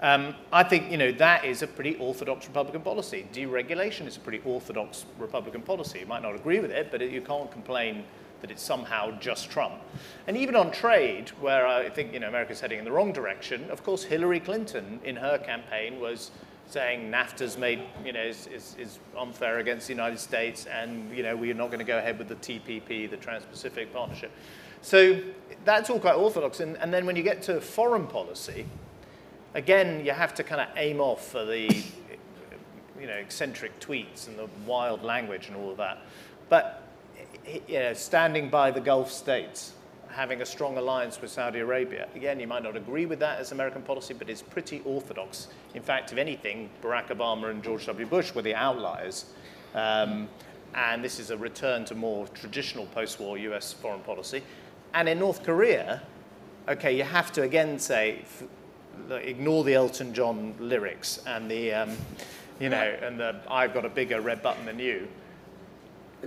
[0.00, 3.26] Um, I think you know that is a pretty orthodox Republican policy.
[3.34, 5.98] Deregulation is a pretty orthodox Republican policy.
[5.98, 8.04] You might not agree with it, but it, you can't complain
[8.44, 9.80] that it's somehow just Trump.
[10.26, 13.70] And even on trade, where I think you know America's heading in the wrong direction,
[13.70, 16.30] of course Hillary Clinton in her campaign was
[16.66, 21.22] saying NAFTA's made, you know, is, is, is, unfair against the United States and, you
[21.22, 24.30] know, we're not going to go ahead with the TPP, the Trans-Pacific Partnership.
[24.82, 25.20] So
[25.64, 26.60] that's all quite orthodox.
[26.60, 28.66] And, and then when you get to foreign policy,
[29.54, 31.62] again, you have to kind of aim off for the,
[33.00, 36.02] you know, eccentric tweets and the wild language and all of that.
[36.48, 36.83] But,
[37.46, 39.72] you know, standing by the Gulf states,
[40.08, 42.08] having a strong alliance with Saudi Arabia.
[42.14, 45.48] Again, you might not agree with that as American policy, but it's pretty orthodox.
[45.74, 48.06] In fact, if anything, Barack Obama and George W.
[48.06, 49.26] Bush were the outliers.
[49.74, 50.28] Um,
[50.74, 54.42] and this is a return to more traditional post war US foreign policy.
[54.92, 56.02] And in North Korea,
[56.68, 58.22] okay, you have to again say,
[59.10, 61.96] ignore the Elton John lyrics and the, um,
[62.60, 65.08] you know, and the I've got a bigger red button than you.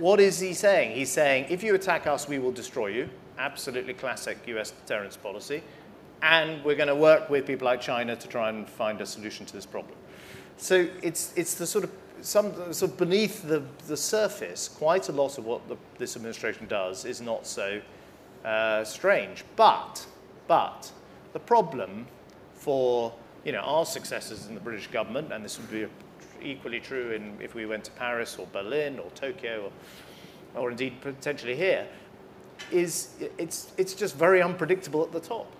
[0.00, 0.94] What is he saying?
[0.94, 5.62] He's saying, if you attack us, we will destroy you absolutely classic US deterrence policy.
[6.22, 9.46] And we're going to work with people like China to try and find a solution
[9.46, 9.94] to this problem.
[10.56, 15.12] So it's, it's the sort of, some, sort of beneath the, the surface, quite a
[15.12, 17.80] lot of what the, this administration does is not so
[18.44, 19.44] uh, strange.
[19.54, 20.04] But,
[20.48, 20.90] but
[21.32, 22.08] the problem
[22.54, 23.12] for
[23.44, 25.86] you know, our successors in the British government, and this would be
[26.42, 29.70] equally true in, if we went to Paris or Berlin or Tokyo
[30.54, 31.86] or, or indeed potentially here,
[32.72, 35.50] is it's, it's just very unpredictable at the top.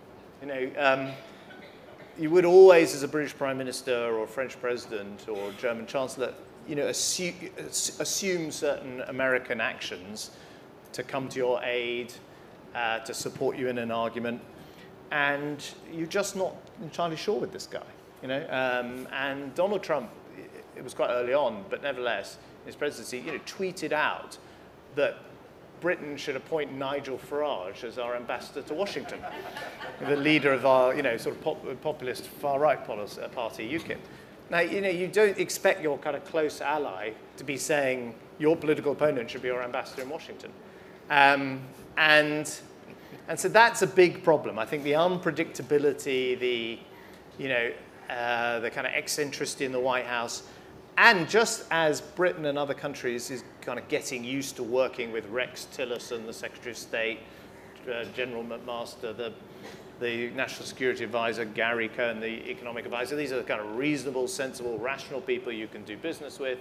[0.41, 1.11] You know, um,
[2.19, 6.35] you would always, as a British Prime Minister or French President or German Chancellor,
[6.67, 10.33] you know, assume, assume certain American actions
[10.93, 12.13] to come to your aid,
[12.75, 14.41] uh, to support you in an argument,
[15.11, 17.83] and you're just not entirely sure with this guy.
[18.23, 20.11] You know, um, and Donald Trump,
[20.79, 24.39] it was quite early on, but nevertheless, his presidency, you know, tweeted out
[24.95, 25.17] that
[25.81, 29.19] Britain should appoint Nigel Farage as our ambassador to Washington,
[30.09, 33.99] the leader of our, you know, sort of pop, populist far-right uh, party, UKIP.
[34.51, 38.57] Now, you know, you don't expect your kind of close ally to be saying your
[38.57, 40.51] political opponent should be our ambassador in Washington.
[41.11, 41.61] Um,
[41.97, 42.51] and,
[43.29, 44.59] and so that's a big problem.
[44.59, 46.79] I think the unpredictability, the,
[47.37, 47.73] you know,
[48.09, 50.45] uh, the kind of eccentricity in the White House,
[50.99, 55.25] and just as Britain and other countries is kind of getting used to working with
[55.29, 57.21] Rex Tillerson, the Secretary of State,
[57.89, 59.33] uh, General McMaster, the,
[60.01, 64.27] the National Security Advisor, Gary Cohn, the Economic Advisor, these are the kind of reasonable,
[64.27, 66.59] sensible, rational people you can do business with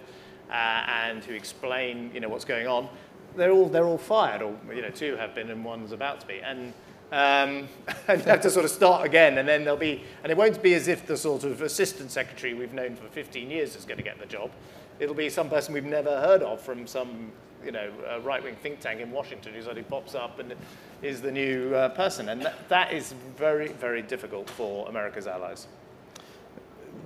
[0.52, 2.88] uh, and who explain you know, what's going on.
[3.36, 6.28] They're all, they're all fired, or you know, two have been and one's about to
[6.28, 6.42] be.
[6.42, 6.74] And
[7.12, 7.68] um,
[8.08, 10.74] and have to sort of start again, and then there'll be, and it won't be
[10.74, 14.04] as if the sort of assistant secretary we've known for 15 years is going to
[14.04, 14.52] get the job.
[15.00, 17.32] It'll be some person we've never heard of from some,
[17.64, 17.92] you know,
[18.24, 20.54] right-wing think tank in Washington who suddenly pops up and
[21.02, 25.68] is the new uh, person, and that, that is very, very difficult for America's allies.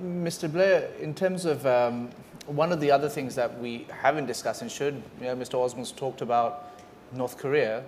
[0.02, 0.52] Mr.
[0.52, 2.10] Blair, in terms of um,
[2.48, 5.56] one of the other things that we haven't discussed and should, you know, Mr.
[5.56, 6.72] Osborne's talked about
[7.12, 7.84] North Korea,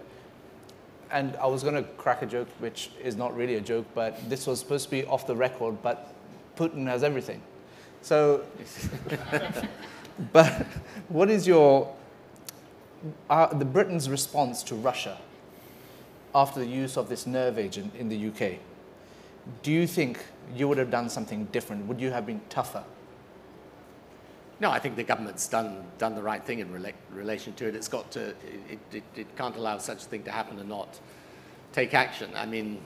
[1.14, 4.30] and I was going to crack a joke, which is not really a joke, but
[4.30, 6.11] this was supposed to be off the record, but
[6.57, 7.39] Putin has everything.
[8.01, 8.43] So,
[10.34, 10.49] but
[11.09, 11.95] what is your,
[13.30, 15.20] uh, the Britain's response to Russia
[16.34, 18.59] after the use of this nerve agent in the UK?
[19.61, 20.20] Do you think
[20.55, 21.86] you would have done something different?
[21.86, 22.84] Would you have been tougher?
[24.64, 27.76] No, I think the government's done, done the right thing in rela- relation to it.
[27.76, 28.30] It's got to,
[28.70, 31.01] it, it, it can't allow such a thing to happen and not
[31.74, 32.32] take action.
[32.34, 32.80] I mean,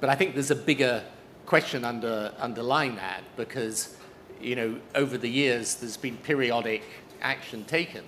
[0.00, 1.04] but I think there's a bigger
[1.44, 3.94] question under, underlying that because,
[4.40, 6.82] you know, over the years there's been periodic
[7.20, 8.04] action taken.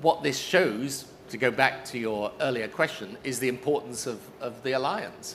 [0.00, 4.62] What this shows, to go back to your earlier question, is the importance of, of
[4.62, 5.34] the alliance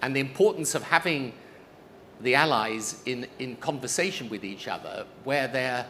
[0.00, 1.34] and the importance of having
[2.20, 5.86] the allies in, in conversation with each other where they're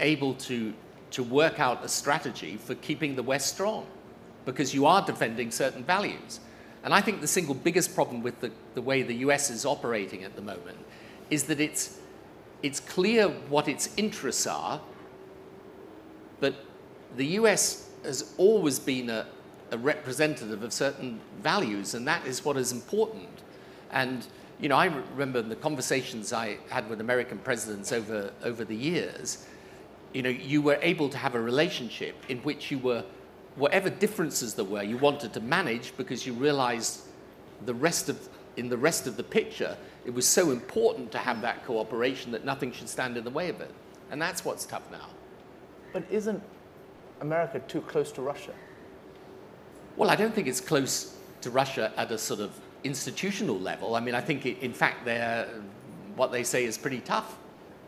[0.00, 0.72] able to,
[1.10, 3.86] to work out a strategy for keeping the West strong
[4.44, 6.40] because you are defending certain values.
[6.84, 10.24] And I think the single biggest problem with the, the way the US is operating
[10.24, 10.78] at the moment
[11.30, 11.98] is that it's,
[12.62, 14.80] it's clear what its interests are,
[16.40, 16.54] but
[17.16, 19.26] the US has always been a,
[19.70, 23.42] a representative of certain values, and that is what is important.
[23.92, 24.26] And
[24.62, 29.44] you know, I remember the conversations I had with American presidents over, over the years,
[30.12, 33.04] you know, you were able to have a relationship in which you were,
[33.56, 37.00] whatever differences there were, you wanted to manage because you realized
[37.66, 41.40] the rest of, in the rest of the picture, it was so important to have
[41.40, 43.70] that cooperation that nothing should stand in the way of it.
[44.12, 45.08] And that's what's tough now.
[45.92, 46.40] But isn't
[47.20, 48.52] America too close to Russia?
[49.96, 52.52] Well, I don't think it's close to Russia at a sort of
[52.84, 55.48] institutional level, I mean, I think it, in fact they're,
[56.16, 57.36] what they say is pretty tough.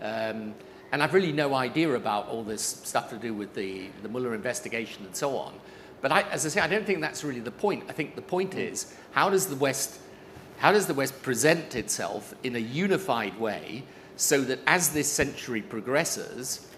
[0.00, 0.54] Um,
[0.92, 4.34] and I've really no idea about all this stuff to do with the, the Mueller
[4.34, 5.54] investigation and so on.
[6.00, 7.84] But I, as I say, I don't think that's really the point.
[7.88, 9.98] I think the point is how does the West,
[10.58, 13.84] how does the West present itself in a unified way
[14.16, 16.68] so that as this century progresses,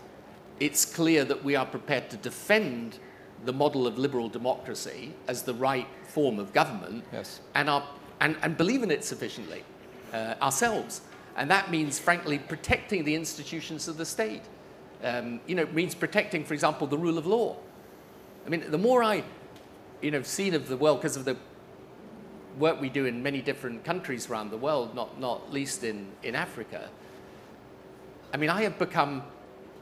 [0.60, 2.98] it's clear that we are prepared to defend
[3.44, 7.40] the model of liberal democracy as the right form of government yes.
[7.54, 7.86] and are
[8.20, 9.64] and, and believe in it sufficiently
[10.12, 11.02] uh, ourselves.
[11.36, 14.42] And that means, frankly, protecting the institutions of the state.
[15.02, 17.56] Um, you know, it means protecting, for example, the rule of law.
[18.46, 19.22] I mean, the more I,
[20.00, 21.36] you know, seen of the world, because of the
[22.58, 26.34] work we do in many different countries around the world, not, not least in, in
[26.34, 26.88] Africa,
[28.32, 29.22] I mean, I have become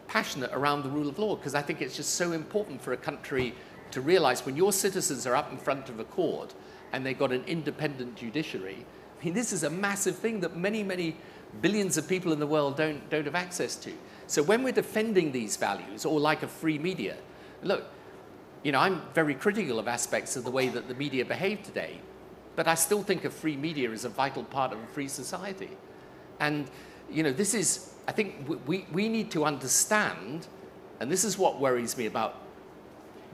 [0.09, 2.97] passionate around the rule of law because I think it's just so important for a
[2.97, 3.55] country
[3.93, 6.53] to realize when your citizens are up in front of a court
[6.95, 8.86] and they've got an independent judiciary.
[9.20, 11.16] I mean, this is a massive thing that many, many
[11.61, 13.92] billions of people in the world don't, don't have access to.
[14.28, 17.16] So when we're defending these values, or like a free media,
[17.64, 17.84] look,
[18.62, 21.99] you know, I'm very critical of aspects of the way that the media behave today,
[22.55, 25.70] but I still think a free media is a vital part of a free society.
[26.38, 26.70] And,
[27.11, 30.47] you know, this is, I think we, we need to understand,
[31.01, 32.40] and this is what worries me about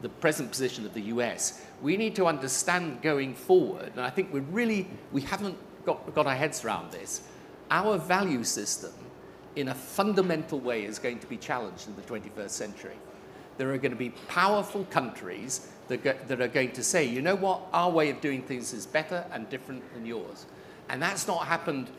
[0.03, 4.33] the present position of the US, we need to understand going forward, and I think
[4.33, 7.23] we really, we haven't got, got our heads around this,
[7.71, 8.93] our value system
[9.57, 12.97] in a fundamental way is going to be challenged in the 21st century.
[13.59, 17.21] There are going to be powerful countries that, go, that are going to say, you
[17.21, 20.47] know what, our way of doing things is better and different than yours.
[20.89, 21.91] And that's not happened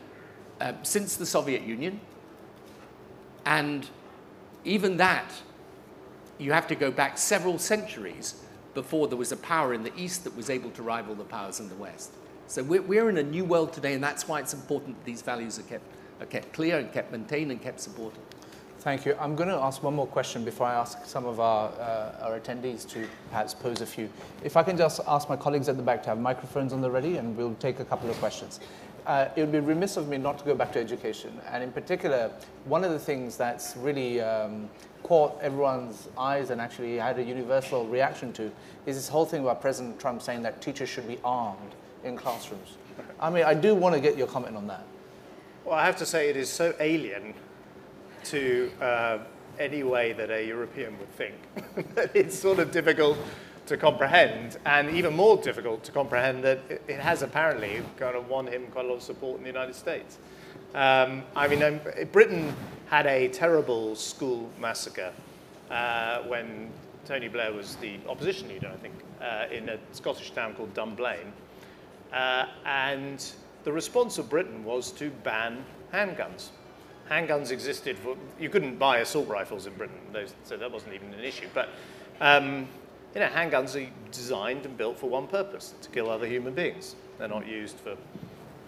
[0.60, 2.00] uh, since the Soviet Union.
[3.44, 3.86] And
[4.64, 5.30] even that,
[6.42, 8.34] you have to go back several centuries
[8.74, 11.60] before there was a power in the East that was able to rival the powers
[11.60, 12.12] in the West.
[12.46, 15.22] So we're, we're in a new world today, and that's why it's important that these
[15.22, 15.84] values are kept,
[16.20, 18.20] are kept clear and kept maintained and kept supported.
[18.80, 19.16] Thank you.
[19.20, 22.40] I'm going to ask one more question before I ask some of our, uh, our
[22.40, 24.10] attendees to perhaps pose a few.
[24.42, 26.90] If I can just ask my colleagues at the back to have microphones on the
[26.90, 28.58] ready, and we'll take a couple of questions.
[29.06, 31.32] Uh, it would be remiss of me not to go back to education.
[31.50, 32.30] And in particular,
[32.64, 34.70] one of the things that's really um,
[35.02, 38.50] caught everyone's eyes and actually had a universal reaction to
[38.86, 41.74] is this whole thing about President Trump saying that teachers should be armed
[42.04, 42.76] in classrooms.
[43.20, 44.84] I mean, I do want to get your comment on that.
[45.64, 47.34] Well, I have to say it is so alien
[48.24, 49.18] to uh,
[49.58, 51.34] any way that a European would think
[51.94, 53.18] that it's sort of difficult
[53.72, 58.46] to comprehend, and even more difficult to comprehend that it has apparently kind of won
[58.46, 60.18] him quite a lot of support in the United States.
[60.74, 61.80] Um, I mean, um,
[62.12, 62.54] Britain
[62.90, 65.10] had a terrible school massacre
[65.70, 66.70] uh, when
[67.06, 71.32] Tony Blair was the opposition leader, I think, uh, in a Scottish town called Dunblane.
[72.12, 73.24] Uh, and
[73.64, 75.64] the response of Britain was to ban
[75.94, 76.48] handguns.
[77.10, 79.98] handguns existed for, you couldn't buy assault rifles in Britain,
[80.44, 81.48] so that wasn't even an issue.
[81.54, 81.70] But,
[82.20, 82.68] um,
[83.14, 86.96] you know, handguns are designed and built for one purpose, to kill other human beings.
[87.18, 87.96] They're not used for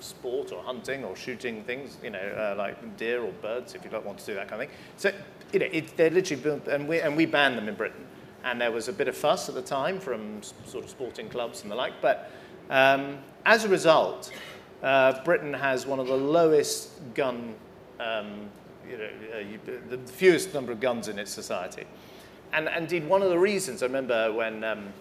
[0.01, 3.91] sport or hunting or shooting things, you know, uh, like deer or birds, if you
[3.91, 4.77] don't want to do that kind of thing.
[4.97, 5.13] So,
[5.53, 8.05] you know, it, they're literally built, and we, and we banned them in Britain.
[8.45, 11.63] And there was a bit of fuss at the time from sort of sporting clubs
[11.63, 11.95] and the like.
[12.03, 12.31] But
[12.69, 14.31] um, as a result,
[14.83, 17.55] uh, Britain has one of the lowest gun,
[17.99, 18.51] um,
[18.89, 21.85] you know, uh, you, the fewest number of guns in its society.
[22.55, 24.93] And indeed, one of the reasons, I remember when, um,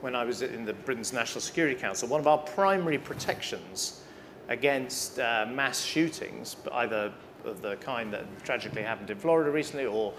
[0.00, 4.00] when I was in the Britain's National Security Council, one of our primary protections
[4.48, 7.12] against uh, mass shootings, either
[7.44, 10.14] of the kind that tragically happened in Florida recently or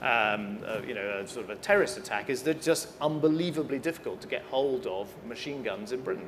[0.00, 4.22] um, uh, you know, a sort of a terrorist attack is they're just unbelievably difficult
[4.22, 6.26] to get hold of machine guns in Britain.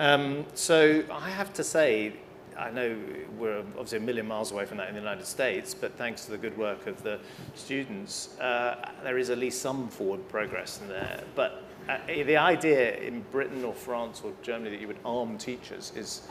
[0.00, 2.14] Um, so I have to say,
[2.58, 2.96] I know
[3.38, 6.30] we're obviously a million miles away from that in the United States, but thanks to
[6.30, 7.18] the good work of the
[7.54, 11.22] students, uh, there is at least some forward progress in there.
[11.34, 15.92] But uh, the idea in Britain or France or Germany that you would arm teachers
[15.94, 16.22] is,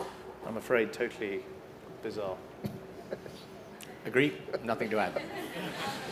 [0.47, 1.43] I'm afraid, totally
[2.01, 2.38] bizarre.
[4.05, 4.34] Agree?
[4.63, 5.21] Nothing to add.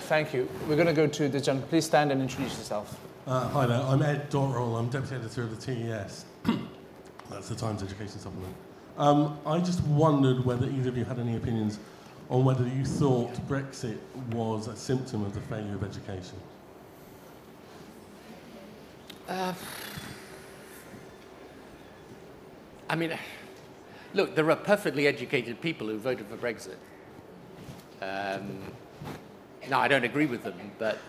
[0.02, 0.48] Thank you.
[0.68, 1.70] We're going to go to the gentleman.
[1.70, 3.00] Please stand and introduce yourself.
[3.26, 4.78] Uh, hi there, I'm Ed Dorrell.
[4.78, 6.26] I'm Deputy Editor of the TES.
[7.30, 8.54] That's the Times Education Supplement.
[8.98, 11.80] Um, I just wondered whether either of you had any opinions
[12.30, 13.98] on whether you thought Brexit
[14.32, 16.38] was a symptom of the failure of education.
[19.28, 19.54] Uh,
[22.90, 23.18] I mean,
[24.14, 26.76] look, there are perfectly educated people who voted for Brexit.
[28.02, 28.60] Um,
[29.70, 31.00] no, I don't agree with them, but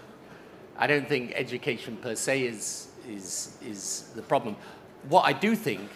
[0.79, 4.57] I don't think education per se is, is, is the problem.
[5.09, 5.91] What I do think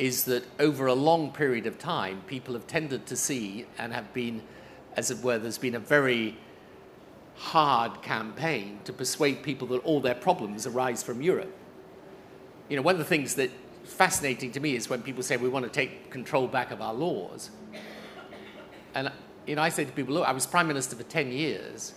[0.00, 4.10] is that over a long period of time, people have tended to see and have
[4.14, 4.42] been,
[4.96, 6.38] as it were, there's been a very
[7.36, 11.54] hard campaign to persuade people that all their problems arise from Europe.
[12.70, 13.50] You know, one of the things that
[13.84, 16.94] fascinating to me is when people say we want to take control back of our
[16.94, 17.50] laws.
[18.94, 19.12] And
[19.46, 21.92] you know, I say to people, look, I was prime minister for 10 years.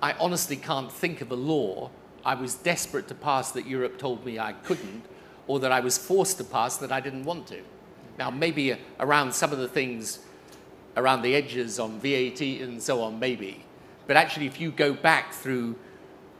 [0.00, 1.90] I honestly can't think of a law
[2.24, 5.04] I was desperate to pass that Europe told me I couldn't,
[5.46, 7.60] or that I was forced to pass that I didn't want to.
[8.18, 10.20] Now, maybe around some of the things
[10.96, 13.64] around the edges on VAT and so on, maybe.
[14.06, 15.76] But actually, if you go back through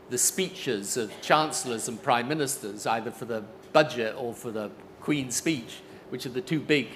[0.09, 3.43] the speeches of chancellors and prime ministers, either for the
[3.73, 4.69] budget or for the
[5.01, 6.87] Queen's speech, which are the two big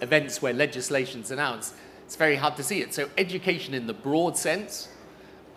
[0.00, 2.94] events where legislation's announced, it's very hard to see it.
[2.94, 4.88] So, education in the broad sense,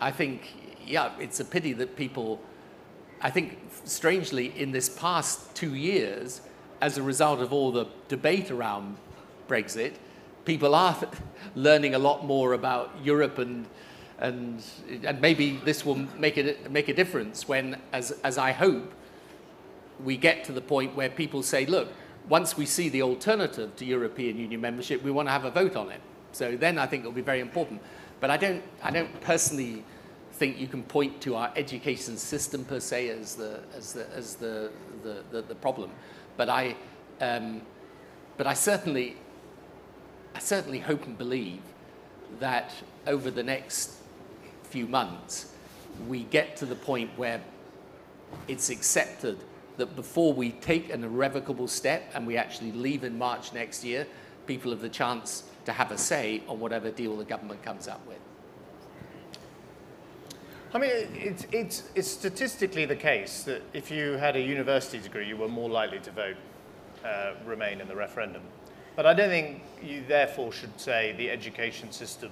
[0.00, 0.52] I think,
[0.84, 2.40] yeah, it's a pity that people,
[3.22, 6.40] I think, strangely, in this past two years,
[6.80, 8.96] as a result of all the debate around
[9.48, 9.94] Brexit,
[10.44, 10.96] people are
[11.54, 13.66] learning a lot more about Europe and
[14.18, 14.62] and
[15.04, 18.92] and maybe this will make it make a difference when, as as I hope,
[20.02, 21.88] we get to the point where people say, look,
[22.28, 25.76] once we see the alternative to European Union membership, we want to have a vote
[25.76, 26.00] on it.
[26.32, 27.80] So then I think it'll be very important.
[28.20, 29.84] But I don't, I don't personally
[30.36, 34.36] think you can point to our education system per se as the, as the, as
[34.36, 34.70] the,
[35.02, 35.90] the, the, the problem.
[36.36, 36.76] But I,
[37.20, 37.62] um,
[38.36, 39.16] but I certainly,
[40.34, 41.62] I certainly hope and believe
[42.38, 42.72] that
[43.06, 43.96] over the next
[44.64, 45.52] few months,
[46.06, 47.40] we get to the point where
[48.48, 49.38] it's accepted
[49.78, 54.06] that before we take an irrevocable step and we actually leave in March next year,
[54.46, 58.06] people have the chance to have a say on whatever deal the government comes up
[58.06, 58.18] with.
[60.76, 65.26] I mean, it's, it's, it's statistically the case that if you had a university degree,
[65.26, 66.36] you were more likely to vote
[67.02, 68.42] uh, Remain in the referendum.
[68.94, 72.30] But I don't think you therefore should say the education system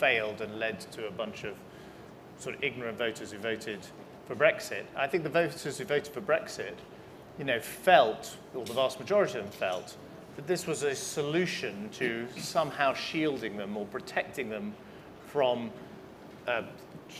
[0.00, 1.54] failed and led to a bunch of
[2.40, 3.78] sort of ignorant voters who voted
[4.26, 4.82] for Brexit.
[4.96, 6.74] I think the voters who voted for Brexit,
[7.38, 9.96] you know, felt, or the vast majority of them felt,
[10.34, 14.74] that this was a solution to somehow shielding them or protecting them
[15.28, 15.70] from
[16.48, 16.62] uh,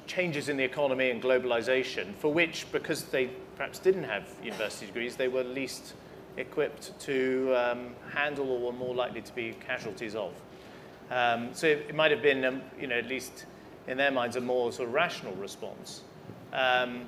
[0.06, 5.16] changes in the economy and globalization, for which, because they perhaps didn't have university degrees,
[5.16, 5.94] they were least
[6.36, 10.32] equipped to um, handle or were more likely to be casualties of.
[11.10, 13.46] Um, so it, it, might have been, um, you know, at least
[13.86, 16.02] in their minds, a more sort of rational response.
[16.52, 17.06] Um,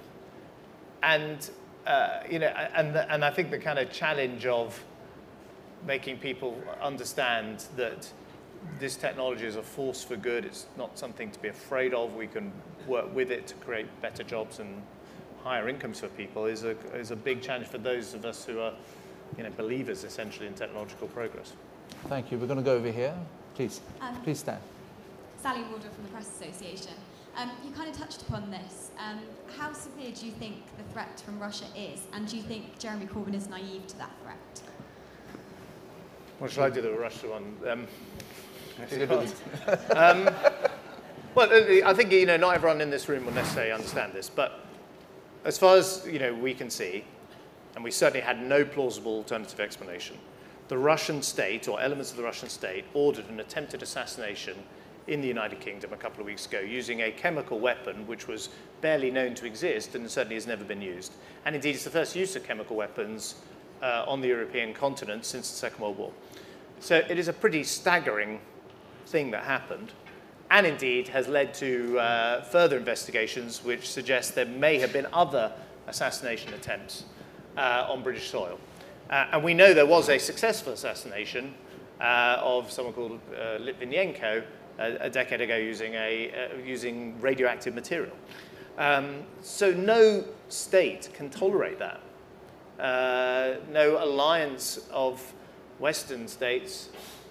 [1.03, 1.49] and,
[1.87, 4.83] uh, you know, and, the, and I think the kind of challenge of
[5.87, 8.11] making people understand that
[8.79, 10.45] this technology is a force for good.
[10.45, 12.15] It's not something to be afraid of.
[12.15, 12.53] We can
[12.87, 14.83] work with it to create better jobs and
[15.43, 18.61] higher incomes for people is a, is a big challenge for those of us who
[18.61, 18.73] are
[19.37, 21.53] you know, believers essentially in technological progress.
[22.09, 22.39] Thank you.
[22.39, 23.15] We're going to go over here.
[23.55, 24.61] Please, um, please stand.
[25.41, 26.93] Sally Warder from the Press Association.
[27.37, 28.91] Um, you kind of touched upon this.
[28.99, 29.21] Um,
[29.57, 33.07] how severe do you think the threat from Russia is, and do you think Jeremy
[33.07, 34.63] Corbyn is naive to that threat?
[36.39, 37.57] What shall I do the Russia one?
[39.97, 40.31] Um,
[41.35, 44.29] well, uh, I think you know not everyone in this room will necessarily understand this,
[44.29, 44.65] but
[45.45, 47.05] as far as you know we can see,
[47.75, 50.17] and we certainly had no plausible alternative explanation,
[50.69, 54.57] the Russian state or elements of the Russian state ordered an attempted assassination
[55.07, 58.51] in the United Kingdom a couple of weeks ago using a chemical weapon which was
[58.81, 61.15] barely known to exist and certainly has never been used.
[61.45, 63.35] And indeed, it's the first use of chemical weapons
[63.83, 66.13] uh, on the European continent since the Second World War.
[66.81, 68.41] So it is a pretty staggering
[69.11, 69.93] thing that happened,
[70.51, 75.53] and indeed has led to uh, further investigations which suggest there may have been other
[75.89, 77.05] assassination attempts
[77.57, 78.59] uh, on British soil.
[79.11, 81.53] Uh, and we know there was a successful assassination
[82.01, 84.45] uh, of someone called uh, Litvinenko
[84.79, 88.17] a, a, decade ago using, a, uh, using radioactive material.
[88.79, 92.01] Um, so no state can tolerate that.
[93.71, 95.21] no alliance of
[95.79, 96.91] Western states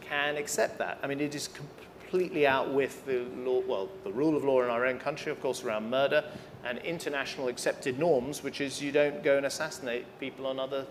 [0.10, 1.00] can accept that.
[1.04, 4.70] I mean, it is completely out with the law, well, the rule of law in
[4.70, 6.24] our own country, of course, around murder,
[6.66, 10.86] and international accepted norms, which is you don't go and assassinate people on other,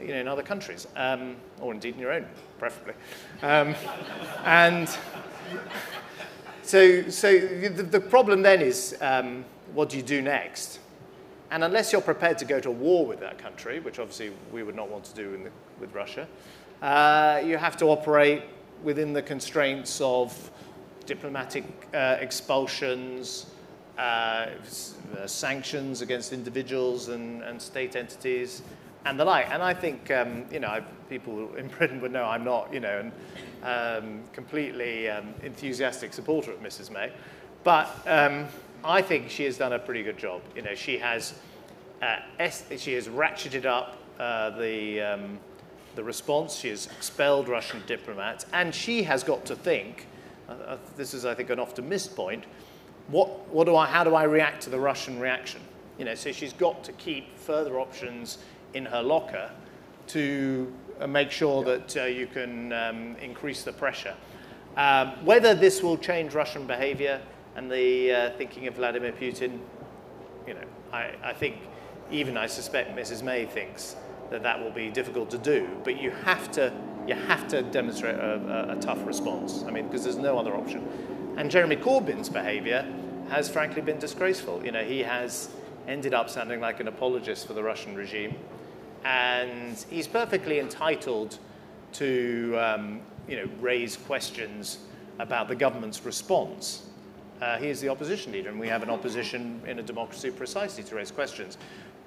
[0.00, 2.24] you know, in other countries, um, or indeed in your own,
[2.58, 2.94] preferably.
[3.42, 3.74] Um,
[4.44, 4.88] and
[6.62, 9.44] so, so the, the problem then is, um,
[9.74, 10.78] what do you do next?
[11.50, 14.76] And unless you're prepared to go to war with that country, which obviously we would
[14.76, 15.50] not want to do the,
[15.80, 16.28] with Russia,
[16.80, 18.42] uh, you have to operate
[18.82, 20.50] within the constraints of
[21.06, 21.64] diplomatic
[21.94, 23.46] uh, expulsions,
[23.98, 24.46] uh,
[25.26, 28.62] sanctions against individuals and, and, state entities,
[29.04, 29.50] and the like.
[29.50, 32.80] And I think, um, you know, I, people in Britain would know I'm not, you
[32.80, 33.10] know,
[33.62, 36.90] an um, completely um, enthusiastic supporter of Mrs.
[36.90, 37.12] May.
[37.64, 38.46] But um,
[38.84, 40.40] I think she has done a pretty good job.
[40.56, 41.34] You know, she has,
[42.00, 42.16] uh,
[42.48, 45.38] she has ratcheted up uh, the um,
[45.94, 46.56] the response.
[46.56, 50.06] She has expelled Russian diplomats, and she has got to think.
[50.48, 52.44] Uh, uh, this is, I think, an often missed point.
[53.08, 55.60] What, what do I, how do I react to the Russian reaction?
[55.98, 58.38] You know, so she's got to keep further options
[58.74, 59.50] in her locker
[60.08, 64.14] to uh, make sure that uh, you can um, increase the pressure.
[64.76, 67.20] Um, whether this will change Russian behavior
[67.56, 69.58] and the uh, thinking of Vladimir Putin,
[70.46, 71.56] you know, I, I think
[72.10, 73.22] even I suspect Mrs.
[73.22, 73.96] May thinks
[74.30, 76.72] that that will be difficult to do, but you have to,
[77.06, 79.64] you have to demonstrate a, a, a tough response.
[79.66, 80.86] I mean, because there's no other option.
[81.36, 82.86] And Jeremy Corbyn's behavior
[83.28, 84.64] has frankly been disgraceful.
[84.64, 85.50] You know, he has
[85.88, 88.36] ended up sounding like an apologist for the Russian regime,
[89.04, 91.38] and he's perfectly entitled
[91.92, 94.78] to, um, you know, raise questions
[95.18, 96.86] about the government's response.
[97.40, 100.84] Uh, he is the opposition leader, and we have an opposition in a democracy precisely
[100.84, 101.56] to raise questions.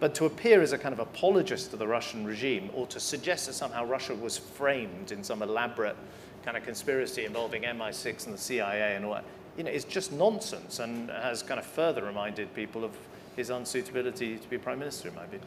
[0.03, 3.45] But to appear as a kind of apologist to the Russian regime or to suggest
[3.45, 5.95] that somehow Russia was framed in some elaborate
[6.43, 9.23] kind of conspiracy involving MI6 and the CIA and all that,
[9.55, 12.91] you know, is just nonsense and has kind of further reminded people of
[13.37, 15.39] his unsuitability to be prime minister, in my view.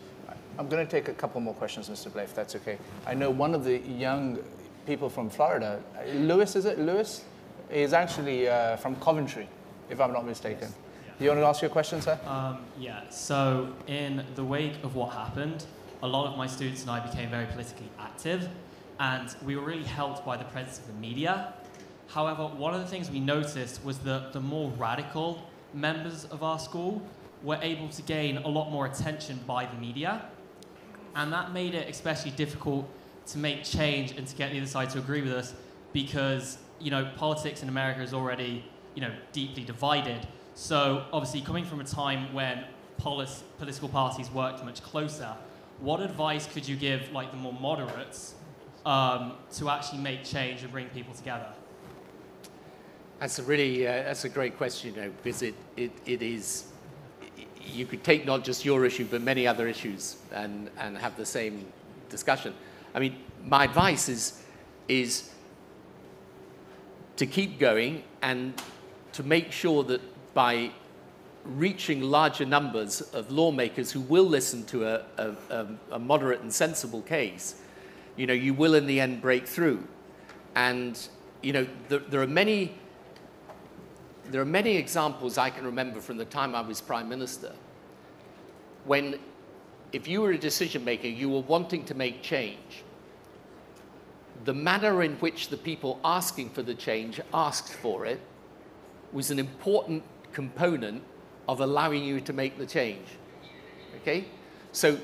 [0.59, 2.11] I'm going to take a couple more questions, Mr.
[2.11, 2.79] Blair, if that's okay.
[3.07, 4.39] I know one of the young
[4.87, 5.83] people from Florida,
[6.15, 6.79] Lewis, is it?
[6.79, 7.27] Lewis?
[7.69, 9.51] Is actually uh, from Coventry,
[9.91, 10.69] if I'm not mistaken.
[10.71, 10.86] Yes.
[11.19, 12.21] Do you want to ask your question, sir?
[12.27, 15.65] Um, yeah, so in the wake of what happened,
[16.03, 18.51] a lot of my students and I became very politically active,
[19.01, 21.55] and we were really helped by the presence of the media.
[22.09, 25.43] However, one of the things we noticed was that the more radical
[25.73, 27.01] members of our school
[27.43, 30.21] were able to gain a lot more attention by the media,
[31.15, 32.87] and that made it especially difficult
[33.29, 35.55] to make change and to get the other side to agree with us
[35.95, 38.63] because you know politics in America is already
[38.95, 40.27] you know deeply divided
[40.57, 42.65] so obviously, coming from a time when
[42.97, 45.35] polis- political parties worked much closer,
[45.81, 48.35] what advice could you give, like the more moderates,
[48.87, 51.47] um, to actually make change and bring people together?
[53.21, 56.69] That's a really uh, that's a great question, you know, because it, it, it is
[57.63, 61.27] you could take not just your issue but many other issues and, and have the
[61.27, 61.67] same
[62.09, 62.55] discussion.
[62.95, 64.43] I mean, my advice is
[64.89, 65.31] is
[67.17, 68.55] to keep going and
[69.13, 70.01] to make sure that
[70.37, 70.71] by
[71.47, 77.01] reaching larger numbers of lawmakers who will listen to a, a, a, moderate and sensible
[77.01, 77.55] case,
[78.17, 79.83] you know, you will in the end break through.
[80.55, 81.09] And,
[81.41, 82.75] you know, there, there are many
[84.29, 87.53] there are many examples I can remember from the time I was prime minister
[88.85, 89.19] when
[89.93, 92.83] if you were a decision maker, you were wanting to make change.
[94.45, 98.21] The manner in which the people asking for the change asked for it
[99.13, 100.03] was an important
[100.37, 101.03] component
[101.49, 103.07] of allowing you to make the change.
[104.03, 104.27] Okay?
[104.73, 104.97] So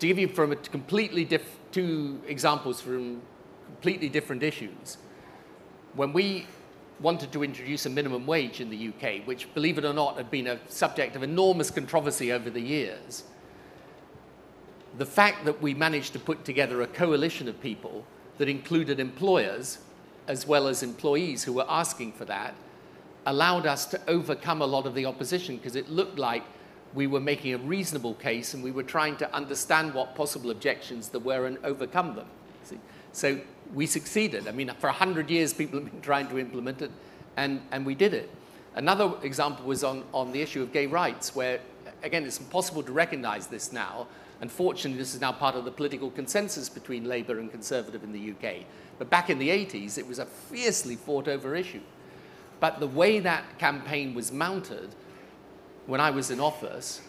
[0.00, 3.22] to give you from a completely diff- two examples from
[3.66, 4.98] completely different issues,
[5.94, 6.46] when we
[6.98, 10.32] wanted to introduce a minimum wage in the UK, which, believe it or not, had
[10.32, 13.22] been a subject of enormous controversy over the years,
[14.98, 18.04] the fact that we managed to put together a coalition of people
[18.38, 19.78] that included employers
[20.26, 22.54] as well as employees who were asking for that
[23.26, 26.42] allowed us to overcome a lot of the opposition because it looked like
[26.94, 31.08] we were making a reasonable case and we were trying to understand what possible objections
[31.08, 32.26] there were and overcome them.
[32.64, 32.78] See?
[33.12, 33.40] So
[33.74, 34.48] we succeeded.
[34.48, 36.90] I mean, for 100 years, people have been trying to implement it,
[37.36, 38.30] and, and we did it.
[38.74, 41.60] Another example was on, on the issue of gay rights, where,
[42.02, 44.06] again, it's impossible to recognize this now.
[44.40, 48.32] Unfortunately, this is now part of the political consensus between Labour and Conservative in the
[48.32, 48.64] UK.
[48.98, 51.80] But back in the 80s, it was a fiercely fought over issue.
[52.62, 54.94] But the way that campaign was mounted
[55.86, 57.00] when I was in office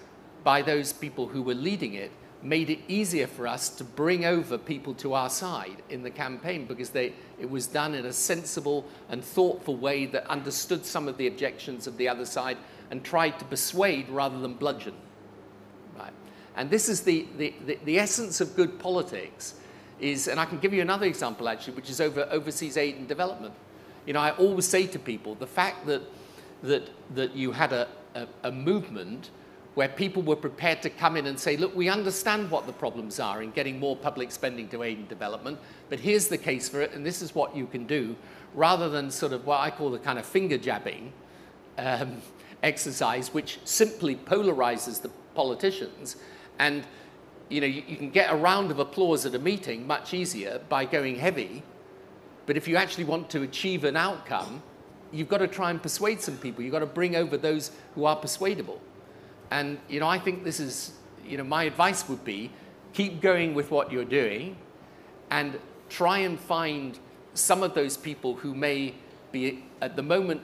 [0.43, 4.57] by those people who were leading it made it easier for us to bring over
[4.57, 8.83] people to our side in the campaign because they, it was done in a sensible
[9.09, 12.57] and thoughtful way that understood some of the objections of the other side
[12.89, 14.95] and tried to persuade rather than bludgeon.
[15.95, 16.13] Right?
[16.55, 19.53] And this is the, the, the, the essence of good politics
[19.99, 23.07] is, and I can give you another example actually, which is over overseas aid and
[23.07, 23.53] development.
[24.05, 26.01] You know, I always say to people, the fact that,
[26.63, 29.29] that, that you had a, a, a movement
[29.75, 33.19] where people were prepared to come in and say, look, we understand what the problems
[33.19, 35.57] are in getting more public spending to aid and development,
[35.89, 38.15] but here's the case for it, and this is what you can do,
[38.53, 41.11] rather than sort of what I call the kind of finger jabbing
[41.77, 42.21] um,
[42.63, 46.17] exercise, which simply polarizes the politicians.
[46.59, 46.85] And
[47.49, 50.61] you know, you, you can get a round of applause at a meeting much easier
[50.69, 51.63] by going heavy,
[52.45, 54.61] but if you actually want to achieve an outcome,
[55.11, 56.63] you've got to try and persuade some people.
[56.63, 58.81] You've got to bring over those who are persuadable.
[59.51, 60.93] And, you know, I think this is,
[61.25, 62.51] you know, my advice would be
[62.93, 64.55] keep going with what you're doing
[65.29, 66.97] and try and find
[67.33, 68.93] some of those people who may
[69.31, 70.41] be at the moment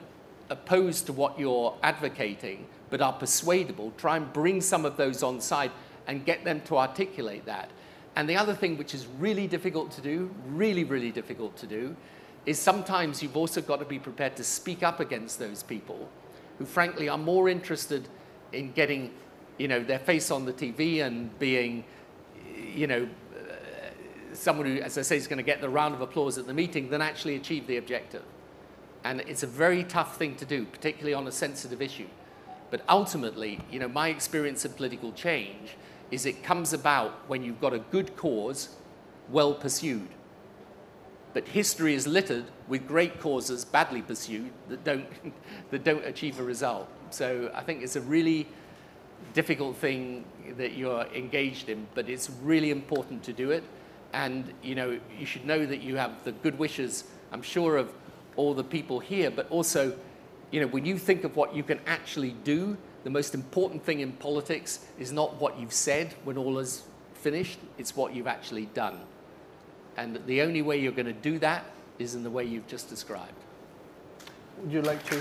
[0.48, 3.92] opposed to what you're advocating but are persuadable.
[3.96, 5.70] Try and bring some of those on side
[6.06, 7.70] and get them to articulate that.
[8.16, 11.96] And the other thing which is really difficult to do, really, really difficult to do,
[12.46, 16.08] is sometimes you've also got to be prepared to speak up against those people
[16.58, 18.08] who, frankly, are more interested
[18.52, 19.12] in getting,
[19.58, 21.84] you know, their face on the TV and being,
[22.74, 23.54] you know, uh,
[24.32, 26.54] someone who, as I say, is going to get the round of applause at the
[26.54, 28.22] meeting than actually achieve the objective.
[29.04, 32.08] And it's a very tough thing to do, particularly on a sensitive issue.
[32.70, 35.76] But ultimately, you know, my experience of political change
[36.10, 38.70] is it comes about when you've got a good cause
[39.30, 40.08] well pursued.
[41.32, 45.06] But history is littered with great causes badly pursued that don't,
[45.70, 46.88] that don't achieve a result.
[47.10, 48.46] So I think it's a really
[49.34, 50.24] difficult thing
[50.56, 53.62] that you're engaged in, but it's really important to do it.
[54.12, 57.92] And you know, you should know that you have the good wishes, I'm sure, of
[58.36, 59.96] all the people here, but also,
[60.50, 64.00] you know, when you think of what you can actually do, the most important thing
[64.00, 66.84] in politics is not what you've said when all is
[67.14, 69.00] finished, it's what you've actually done.
[69.96, 71.64] And the only way you're going to do that
[71.98, 73.32] is in the way you've just described.
[74.62, 75.16] Would you like to?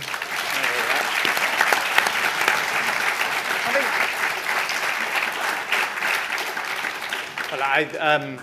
[7.51, 8.39] Well, I, um,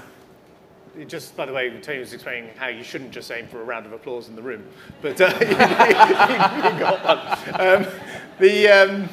[1.07, 3.87] just by the way, Tony was explaining how you shouldn't just aim for a round
[3.87, 4.64] of applause in the room,
[5.01, 5.55] but uh, you, you,
[6.80, 7.84] got one.
[7.84, 7.87] Um,
[8.39, 9.09] the, um,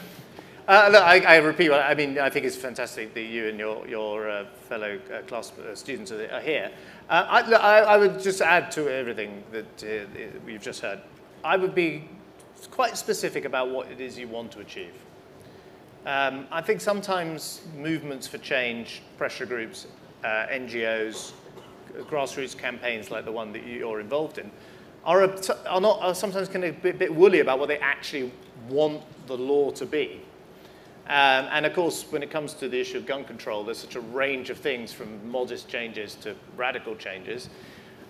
[0.67, 3.85] uh, look, I, I, repeat, I mean, I think it's fantastic that you and your,
[3.87, 6.71] your uh, fellow uh, class uh, students are, here.
[7.09, 11.01] Uh, I, look, I, I, would just add to everything that uh, you've just heard.
[11.43, 12.07] I would be
[12.71, 14.93] quite specific about what it is you want to achieve.
[16.05, 19.87] Um, I think sometimes movements for change, pressure groups,
[20.23, 21.33] uh, NGOs,
[22.09, 24.49] grassroots campaigns like the one that you're involved in,
[25.05, 27.79] are, a, are, not, are sometimes kind of a bit, bit woolly about what they
[27.79, 28.31] actually
[28.69, 30.21] want the law to be.
[31.07, 33.95] Um, and of course, when it comes to the issue of gun control, there's such
[33.95, 37.49] a range of things from modest changes to radical changes.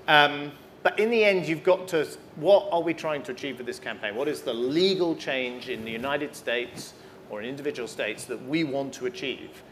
[0.08, 0.52] Um,
[0.84, 3.80] but in the end, you've got to, what are we trying to achieve with this
[3.80, 4.16] campaign?
[4.16, 6.94] What is the legal change in the United States
[7.34, 9.64] or in individual states that we want to achieve.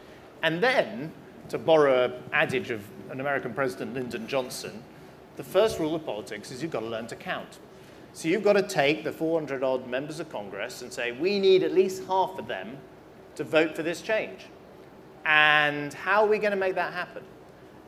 [0.42, 1.12] And then,
[1.48, 4.82] to borrow an adage of an American president, Lyndon Johnson,
[5.36, 7.58] the first rule of politics is you've got to learn to count.
[8.14, 11.62] So you've got to take the 400 odd members of Congress and say, we need
[11.62, 12.76] at least half of them
[13.36, 14.46] to vote for this change.
[15.24, 17.22] And how are we going to make that happen?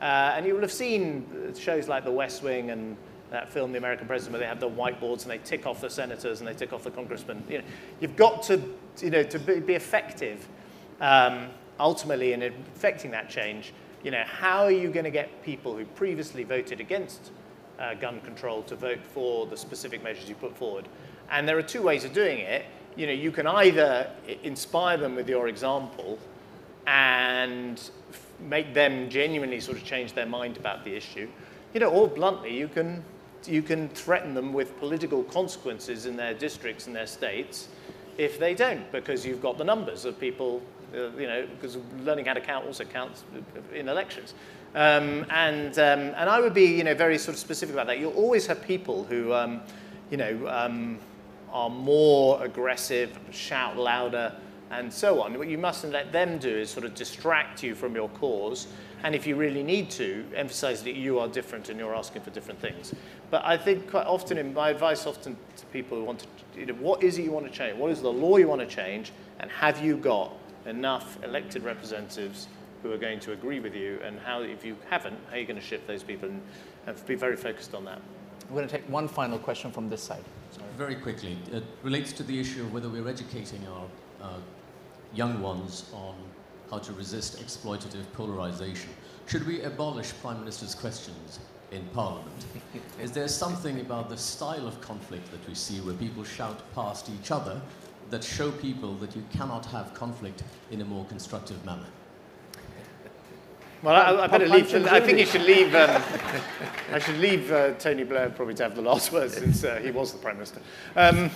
[0.01, 2.97] Uh, and you will have seen shows like The West Wing and
[3.31, 5.89] that film, The American President, where they have the whiteboards and they tick off the
[5.89, 7.43] senators and they tick off the congressmen.
[7.49, 7.63] You know,
[7.99, 8.61] you've got to,
[8.99, 10.47] you know, to be, effective
[11.01, 13.73] um, ultimately in affecting that change.
[14.03, 17.31] You know, how are you going to get people who previously voted against
[17.79, 20.87] uh, gun control to vote for the specific measures you put forward?
[21.29, 22.65] And there are two ways of doing it.
[22.95, 24.09] You know, you can either
[24.43, 26.17] inspire them with your example
[26.87, 27.81] and
[28.39, 31.27] make them genuinely sort of change their mind about the issue,
[31.73, 33.03] you know, or bluntly, you can
[33.47, 37.69] you can threaten them with political consequences in their districts and their states
[38.17, 40.61] if they don't, because you've got the numbers of people,
[40.93, 43.23] uh, you know, because learning how to count also counts
[43.73, 44.33] in elections.
[44.73, 47.99] Um, and, um, and I would be, you know, very sort of specific about that.
[47.99, 49.61] You'll always have people who, um,
[50.09, 50.99] you know, um,
[51.55, 54.35] are more aggressive, shout louder,
[54.71, 55.37] and so on.
[55.37, 58.67] What you mustn't let them do is sort of distract you from your cause
[59.05, 62.31] and if you really need to, emphasize that you are different and you're asking for
[62.31, 62.91] different things.
[63.29, 66.65] But I think quite often, in my advice often to people who want to, you
[66.65, 67.77] know, what is it you want to change?
[67.77, 69.11] What is the law you want to change?
[69.39, 70.33] And have you got
[70.65, 72.47] enough elected representatives
[72.81, 73.99] who are going to agree with you?
[74.03, 76.29] And how, if you haven't, how are you going to shift those people?
[76.29, 76.41] And,
[76.87, 78.01] and be very focused on that.
[78.49, 80.23] We're going to take one final question from this side.
[80.49, 80.64] Sorry.
[80.77, 83.85] Very quickly, it relates to the issue of whether we're educating our
[84.21, 84.39] uh,
[85.13, 86.15] young ones on
[86.69, 88.89] how to resist exploitative polarization.
[89.25, 91.39] Should we abolish Prime Minister's questions
[91.71, 92.45] in Parliament?
[93.01, 97.09] Is there something about the style of conflict that we see where people shout past
[97.09, 97.61] each other
[98.09, 101.87] that show people that you cannot have conflict in a more constructive manner?
[103.83, 104.73] Well, I, I better leave.
[104.87, 105.75] I think you should leave.
[105.75, 106.01] Um,
[106.91, 109.91] I should leave uh, Tony Blair probably to have the last word since uh, he
[109.91, 110.61] was the prime minister.
[110.95, 111.29] Um,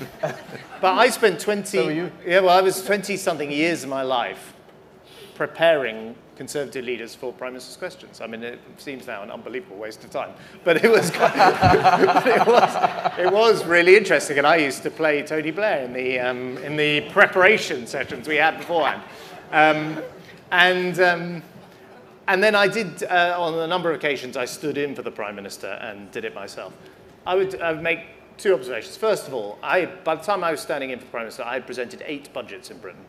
[0.82, 1.66] but I spent 20.
[1.66, 2.12] So you?
[2.26, 4.54] Yeah, well, I was 20 something years of my life
[5.36, 8.22] preparing Conservative leaders for Prime Minister's questions.
[8.22, 10.32] I mean, it seems now an unbelievable waste of time,
[10.64, 14.38] but it was, it was, it was really interesting.
[14.38, 18.38] And I used to play Tony Blair in the, um, in the preparation sessions we
[18.38, 19.02] had beforehand.
[19.52, 20.02] Um,
[20.52, 21.44] and, um,
[22.30, 25.10] and then I did, uh, on a number of occasions, I stood in for the
[25.10, 26.74] Prime Minister and did it myself.
[27.26, 28.02] I would, would make
[28.38, 28.96] two observations.
[28.96, 31.44] First of all, I, by the time I was standing in for the Prime Minister,
[31.44, 33.04] I had presented eight budgets in Britain.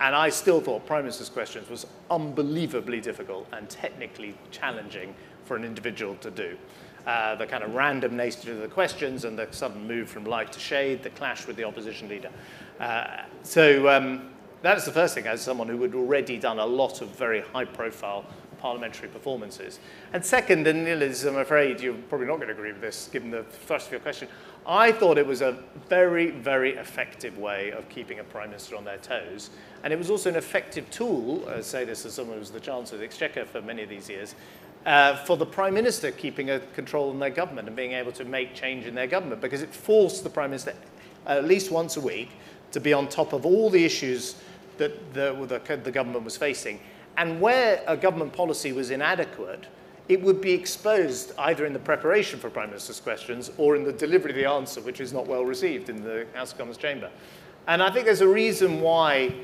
[0.00, 5.64] And I still thought Prime Minister's questions was unbelievably difficult and technically challenging for an
[5.64, 6.56] individual to do.
[7.06, 10.52] Uh, the kind of random nature of the questions and the sudden move from light
[10.52, 12.30] to shade, the clash with the opposition leader.
[12.80, 14.30] Uh, so um,
[14.62, 17.64] that's the first thing, as someone who had already done a lot of very high
[17.64, 18.24] profile
[18.58, 19.78] parliamentary performances.
[20.12, 23.30] And second, and Liz, I'm afraid you're probably not going to agree with this given
[23.30, 24.28] the thrust of your question,
[24.66, 28.84] I thought it was a very, very effective way of keeping a Prime Minister on
[28.84, 29.50] their toes.
[29.82, 32.60] And it was also an effective tool, I say this as someone who was the
[32.60, 34.34] Chancellor of the Exchequer for many of these years,
[34.84, 38.24] uh, for the Prime Minister keeping a control on their government and being able to
[38.24, 40.74] make change in their government because it forced the Prime Minister
[41.26, 42.30] at least once a week
[42.72, 44.36] to be on top of all the issues
[44.78, 46.80] that the, the, the government was facing
[47.18, 49.66] and where a government policy was inadequate,
[50.08, 53.92] it would be exposed either in the preparation for Prime Minister's questions or in the
[53.92, 57.10] delivery of the answer, which is not well received in the House of Commons chamber.
[57.66, 59.34] And I think there's a reason why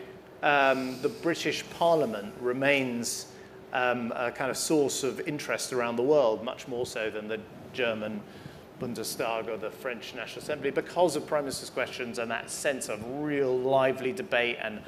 [0.43, 3.27] um, the British Parliament remains
[3.73, 7.41] um, a kind of source of interest around the world, much more so than the
[7.73, 8.23] German
[8.81, 13.03] Bundestag or the French National Assembly, because of Prime Minister's questions and that sense of
[13.21, 14.81] real lively debate and,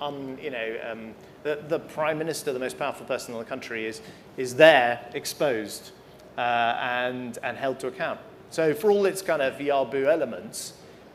[0.00, 3.86] un, you know, um, the, the prime minister, the most powerful person in the country,
[3.86, 4.00] is,
[4.36, 5.92] is there exposed
[6.36, 6.40] uh,
[6.80, 8.20] and, and held to account.
[8.50, 10.74] So for all its kind of yah-boo elements,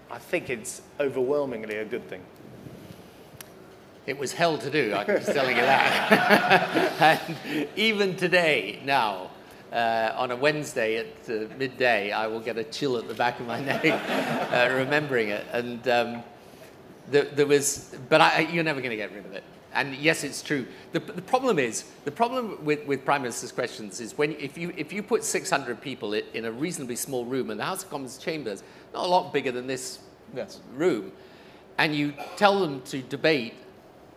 [0.09, 2.21] I think it's overwhelmingly a good thing.
[4.05, 7.19] It was hell to do, I can just telling you that.
[7.39, 9.31] and even today, now,
[9.73, 13.39] uh, on a Wednesday at uh, midday, I will get a chill at the back
[13.39, 13.83] of my neck
[14.53, 15.45] uh, remembering it.
[15.51, 16.23] And um,
[17.09, 19.43] there, there, was, but I, you're never going to get rid of it.
[19.73, 20.65] And yes, it's true.
[20.93, 24.73] The, the problem is, the problem with, with Prime Minister's questions is when, if, you,
[24.77, 28.17] if you put 600 people in a reasonably small room, and the House of Commons
[28.17, 28.63] chambers,
[28.93, 29.99] not a lot bigger than this
[30.33, 30.61] yes.
[30.73, 31.11] room,
[31.77, 33.53] and you tell them to debate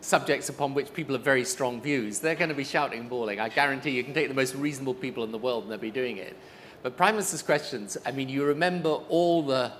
[0.01, 3.39] subjects upon which people have very strong views, they're going to be shouting and bawling.
[3.39, 5.91] I guarantee you can take the most reasonable people in the world and they'll be
[5.91, 6.35] doing it.
[6.81, 9.73] But Prime Minister's questions, I mean, you remember all the,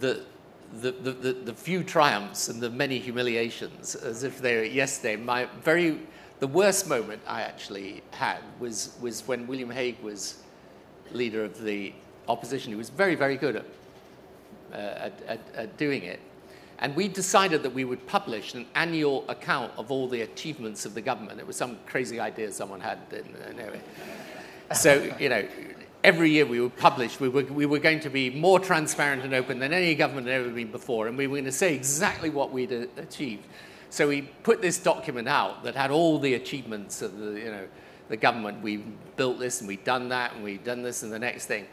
[0.00, 0.22] the,
[0.72, 5.16] the, the, the, the, few triumphs and the many humiliations as if they were yesterday.
[5.16, 6.00] My very,
[6.40, 10.42] the worst moment I actually had was, was when William Hague was
[11.12, 11.94] leader of the
[12.28, 12.70] opposition.
[12.70, 13.64] He was very, very good at,
[14.72, 16.20] uh, at, at, at doing it.
[16.80, 20.94] And we decided that we would publish an annual account of all the achievements of
[20.94, 21.40] the government.
[21.40, 22.98] It was some crazy idea someone had.
[23.10, 23.80] In, anyway.
[24.74, 25.44] So, you know,
[26.08, 29.34] every year we would publish, we were, we were going to be more transparent and
[29.34, 32.30] open than any government had ever been before, and we were going to say exactly
[32.30, 33.44] what we'd uh, achieved.
[33.90, 37.68] So we put this document out that had all the achievements of the, you know,
[38.08, 38.62] the government.
[38.62, 38.78] We
[39.16, 41.66] built this and we'd done that and we'd done this and the next thing.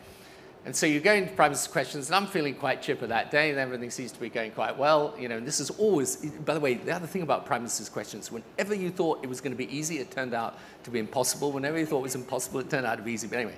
[0.66, 3.52] And so you go into Prime Minister's questions, and I'm feeling quite chipper that day,
[3.52, 5.16] and everything seems to be going quite well.
[5.18, 7.88] You know, and this is always, by the way, the other thing about Prime Minister's
[7.88, 11.00] questions, whenever you thought it was going to be easy, it turned out to be
[11.00, 11.54] impossible.
[11.54, 13.28] Whenever you thought it was impossible, it turned out to be easy.
[13.28, 13.58] But anyway,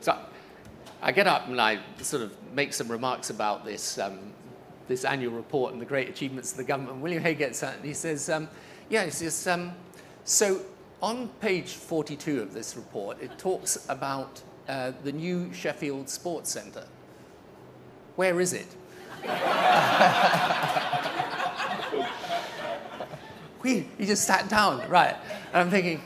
[0.00, 0.18] so
[1.02, 4.18] I get up and I sort of make some remarks about this, um,
[4.88, 6.98] this annual report and the great achievements of the government.
[6.98, 8.48] William Hague gets up and he says, um,
[8.88, 9.72] yeah, he says, um,
[10.24, 10.60] so
[11.00, 16.86] on page 42 of this report, it talks about uh, the new Sheffield Sports Centre.
[18.16, 18.66] Where is it?
[23.62, 25.16] he just sat down, right.
[25.52, 26.02] And I'm thinking,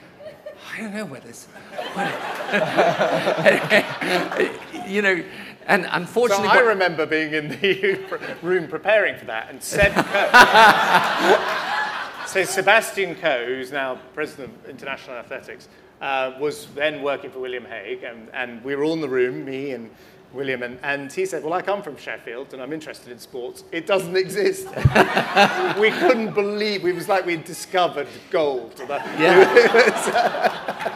[0.73, 1.49] I don't know where this.
[4.87, 5.23] you know,
[5.67, 6.49] and unfortunately.
[6.49, 7.99] So I remember being in the
[8.43, 9.93] room preparing for that and said.
[12.27, 15.69] so Sebastian Coe, who's now president of International Athletics,
[16.01, 19.45] uh, was then working for William Hague, and, and we were all in the room,
[19.45, 19.91] me and
[20.33, 23.65] William, and, and he said, Well, I come from Sheffield and I'm interested in sports.
[23.73, 24.67] It doesn't exist.
[25.79, 28.75] we couldn't believe, it was like we'd discovered gold.
[28.89, 29.47] Yeah.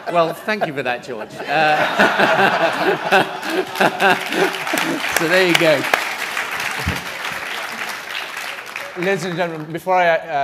[0.11, 1.29] well, thank you for that, George.
[1.35, 1.77] Uh,
[5.17, 5.81] so there you go.
[8.97, 10.17] Ladies and gentlemen, before I.
[10.17, 10.43] Uh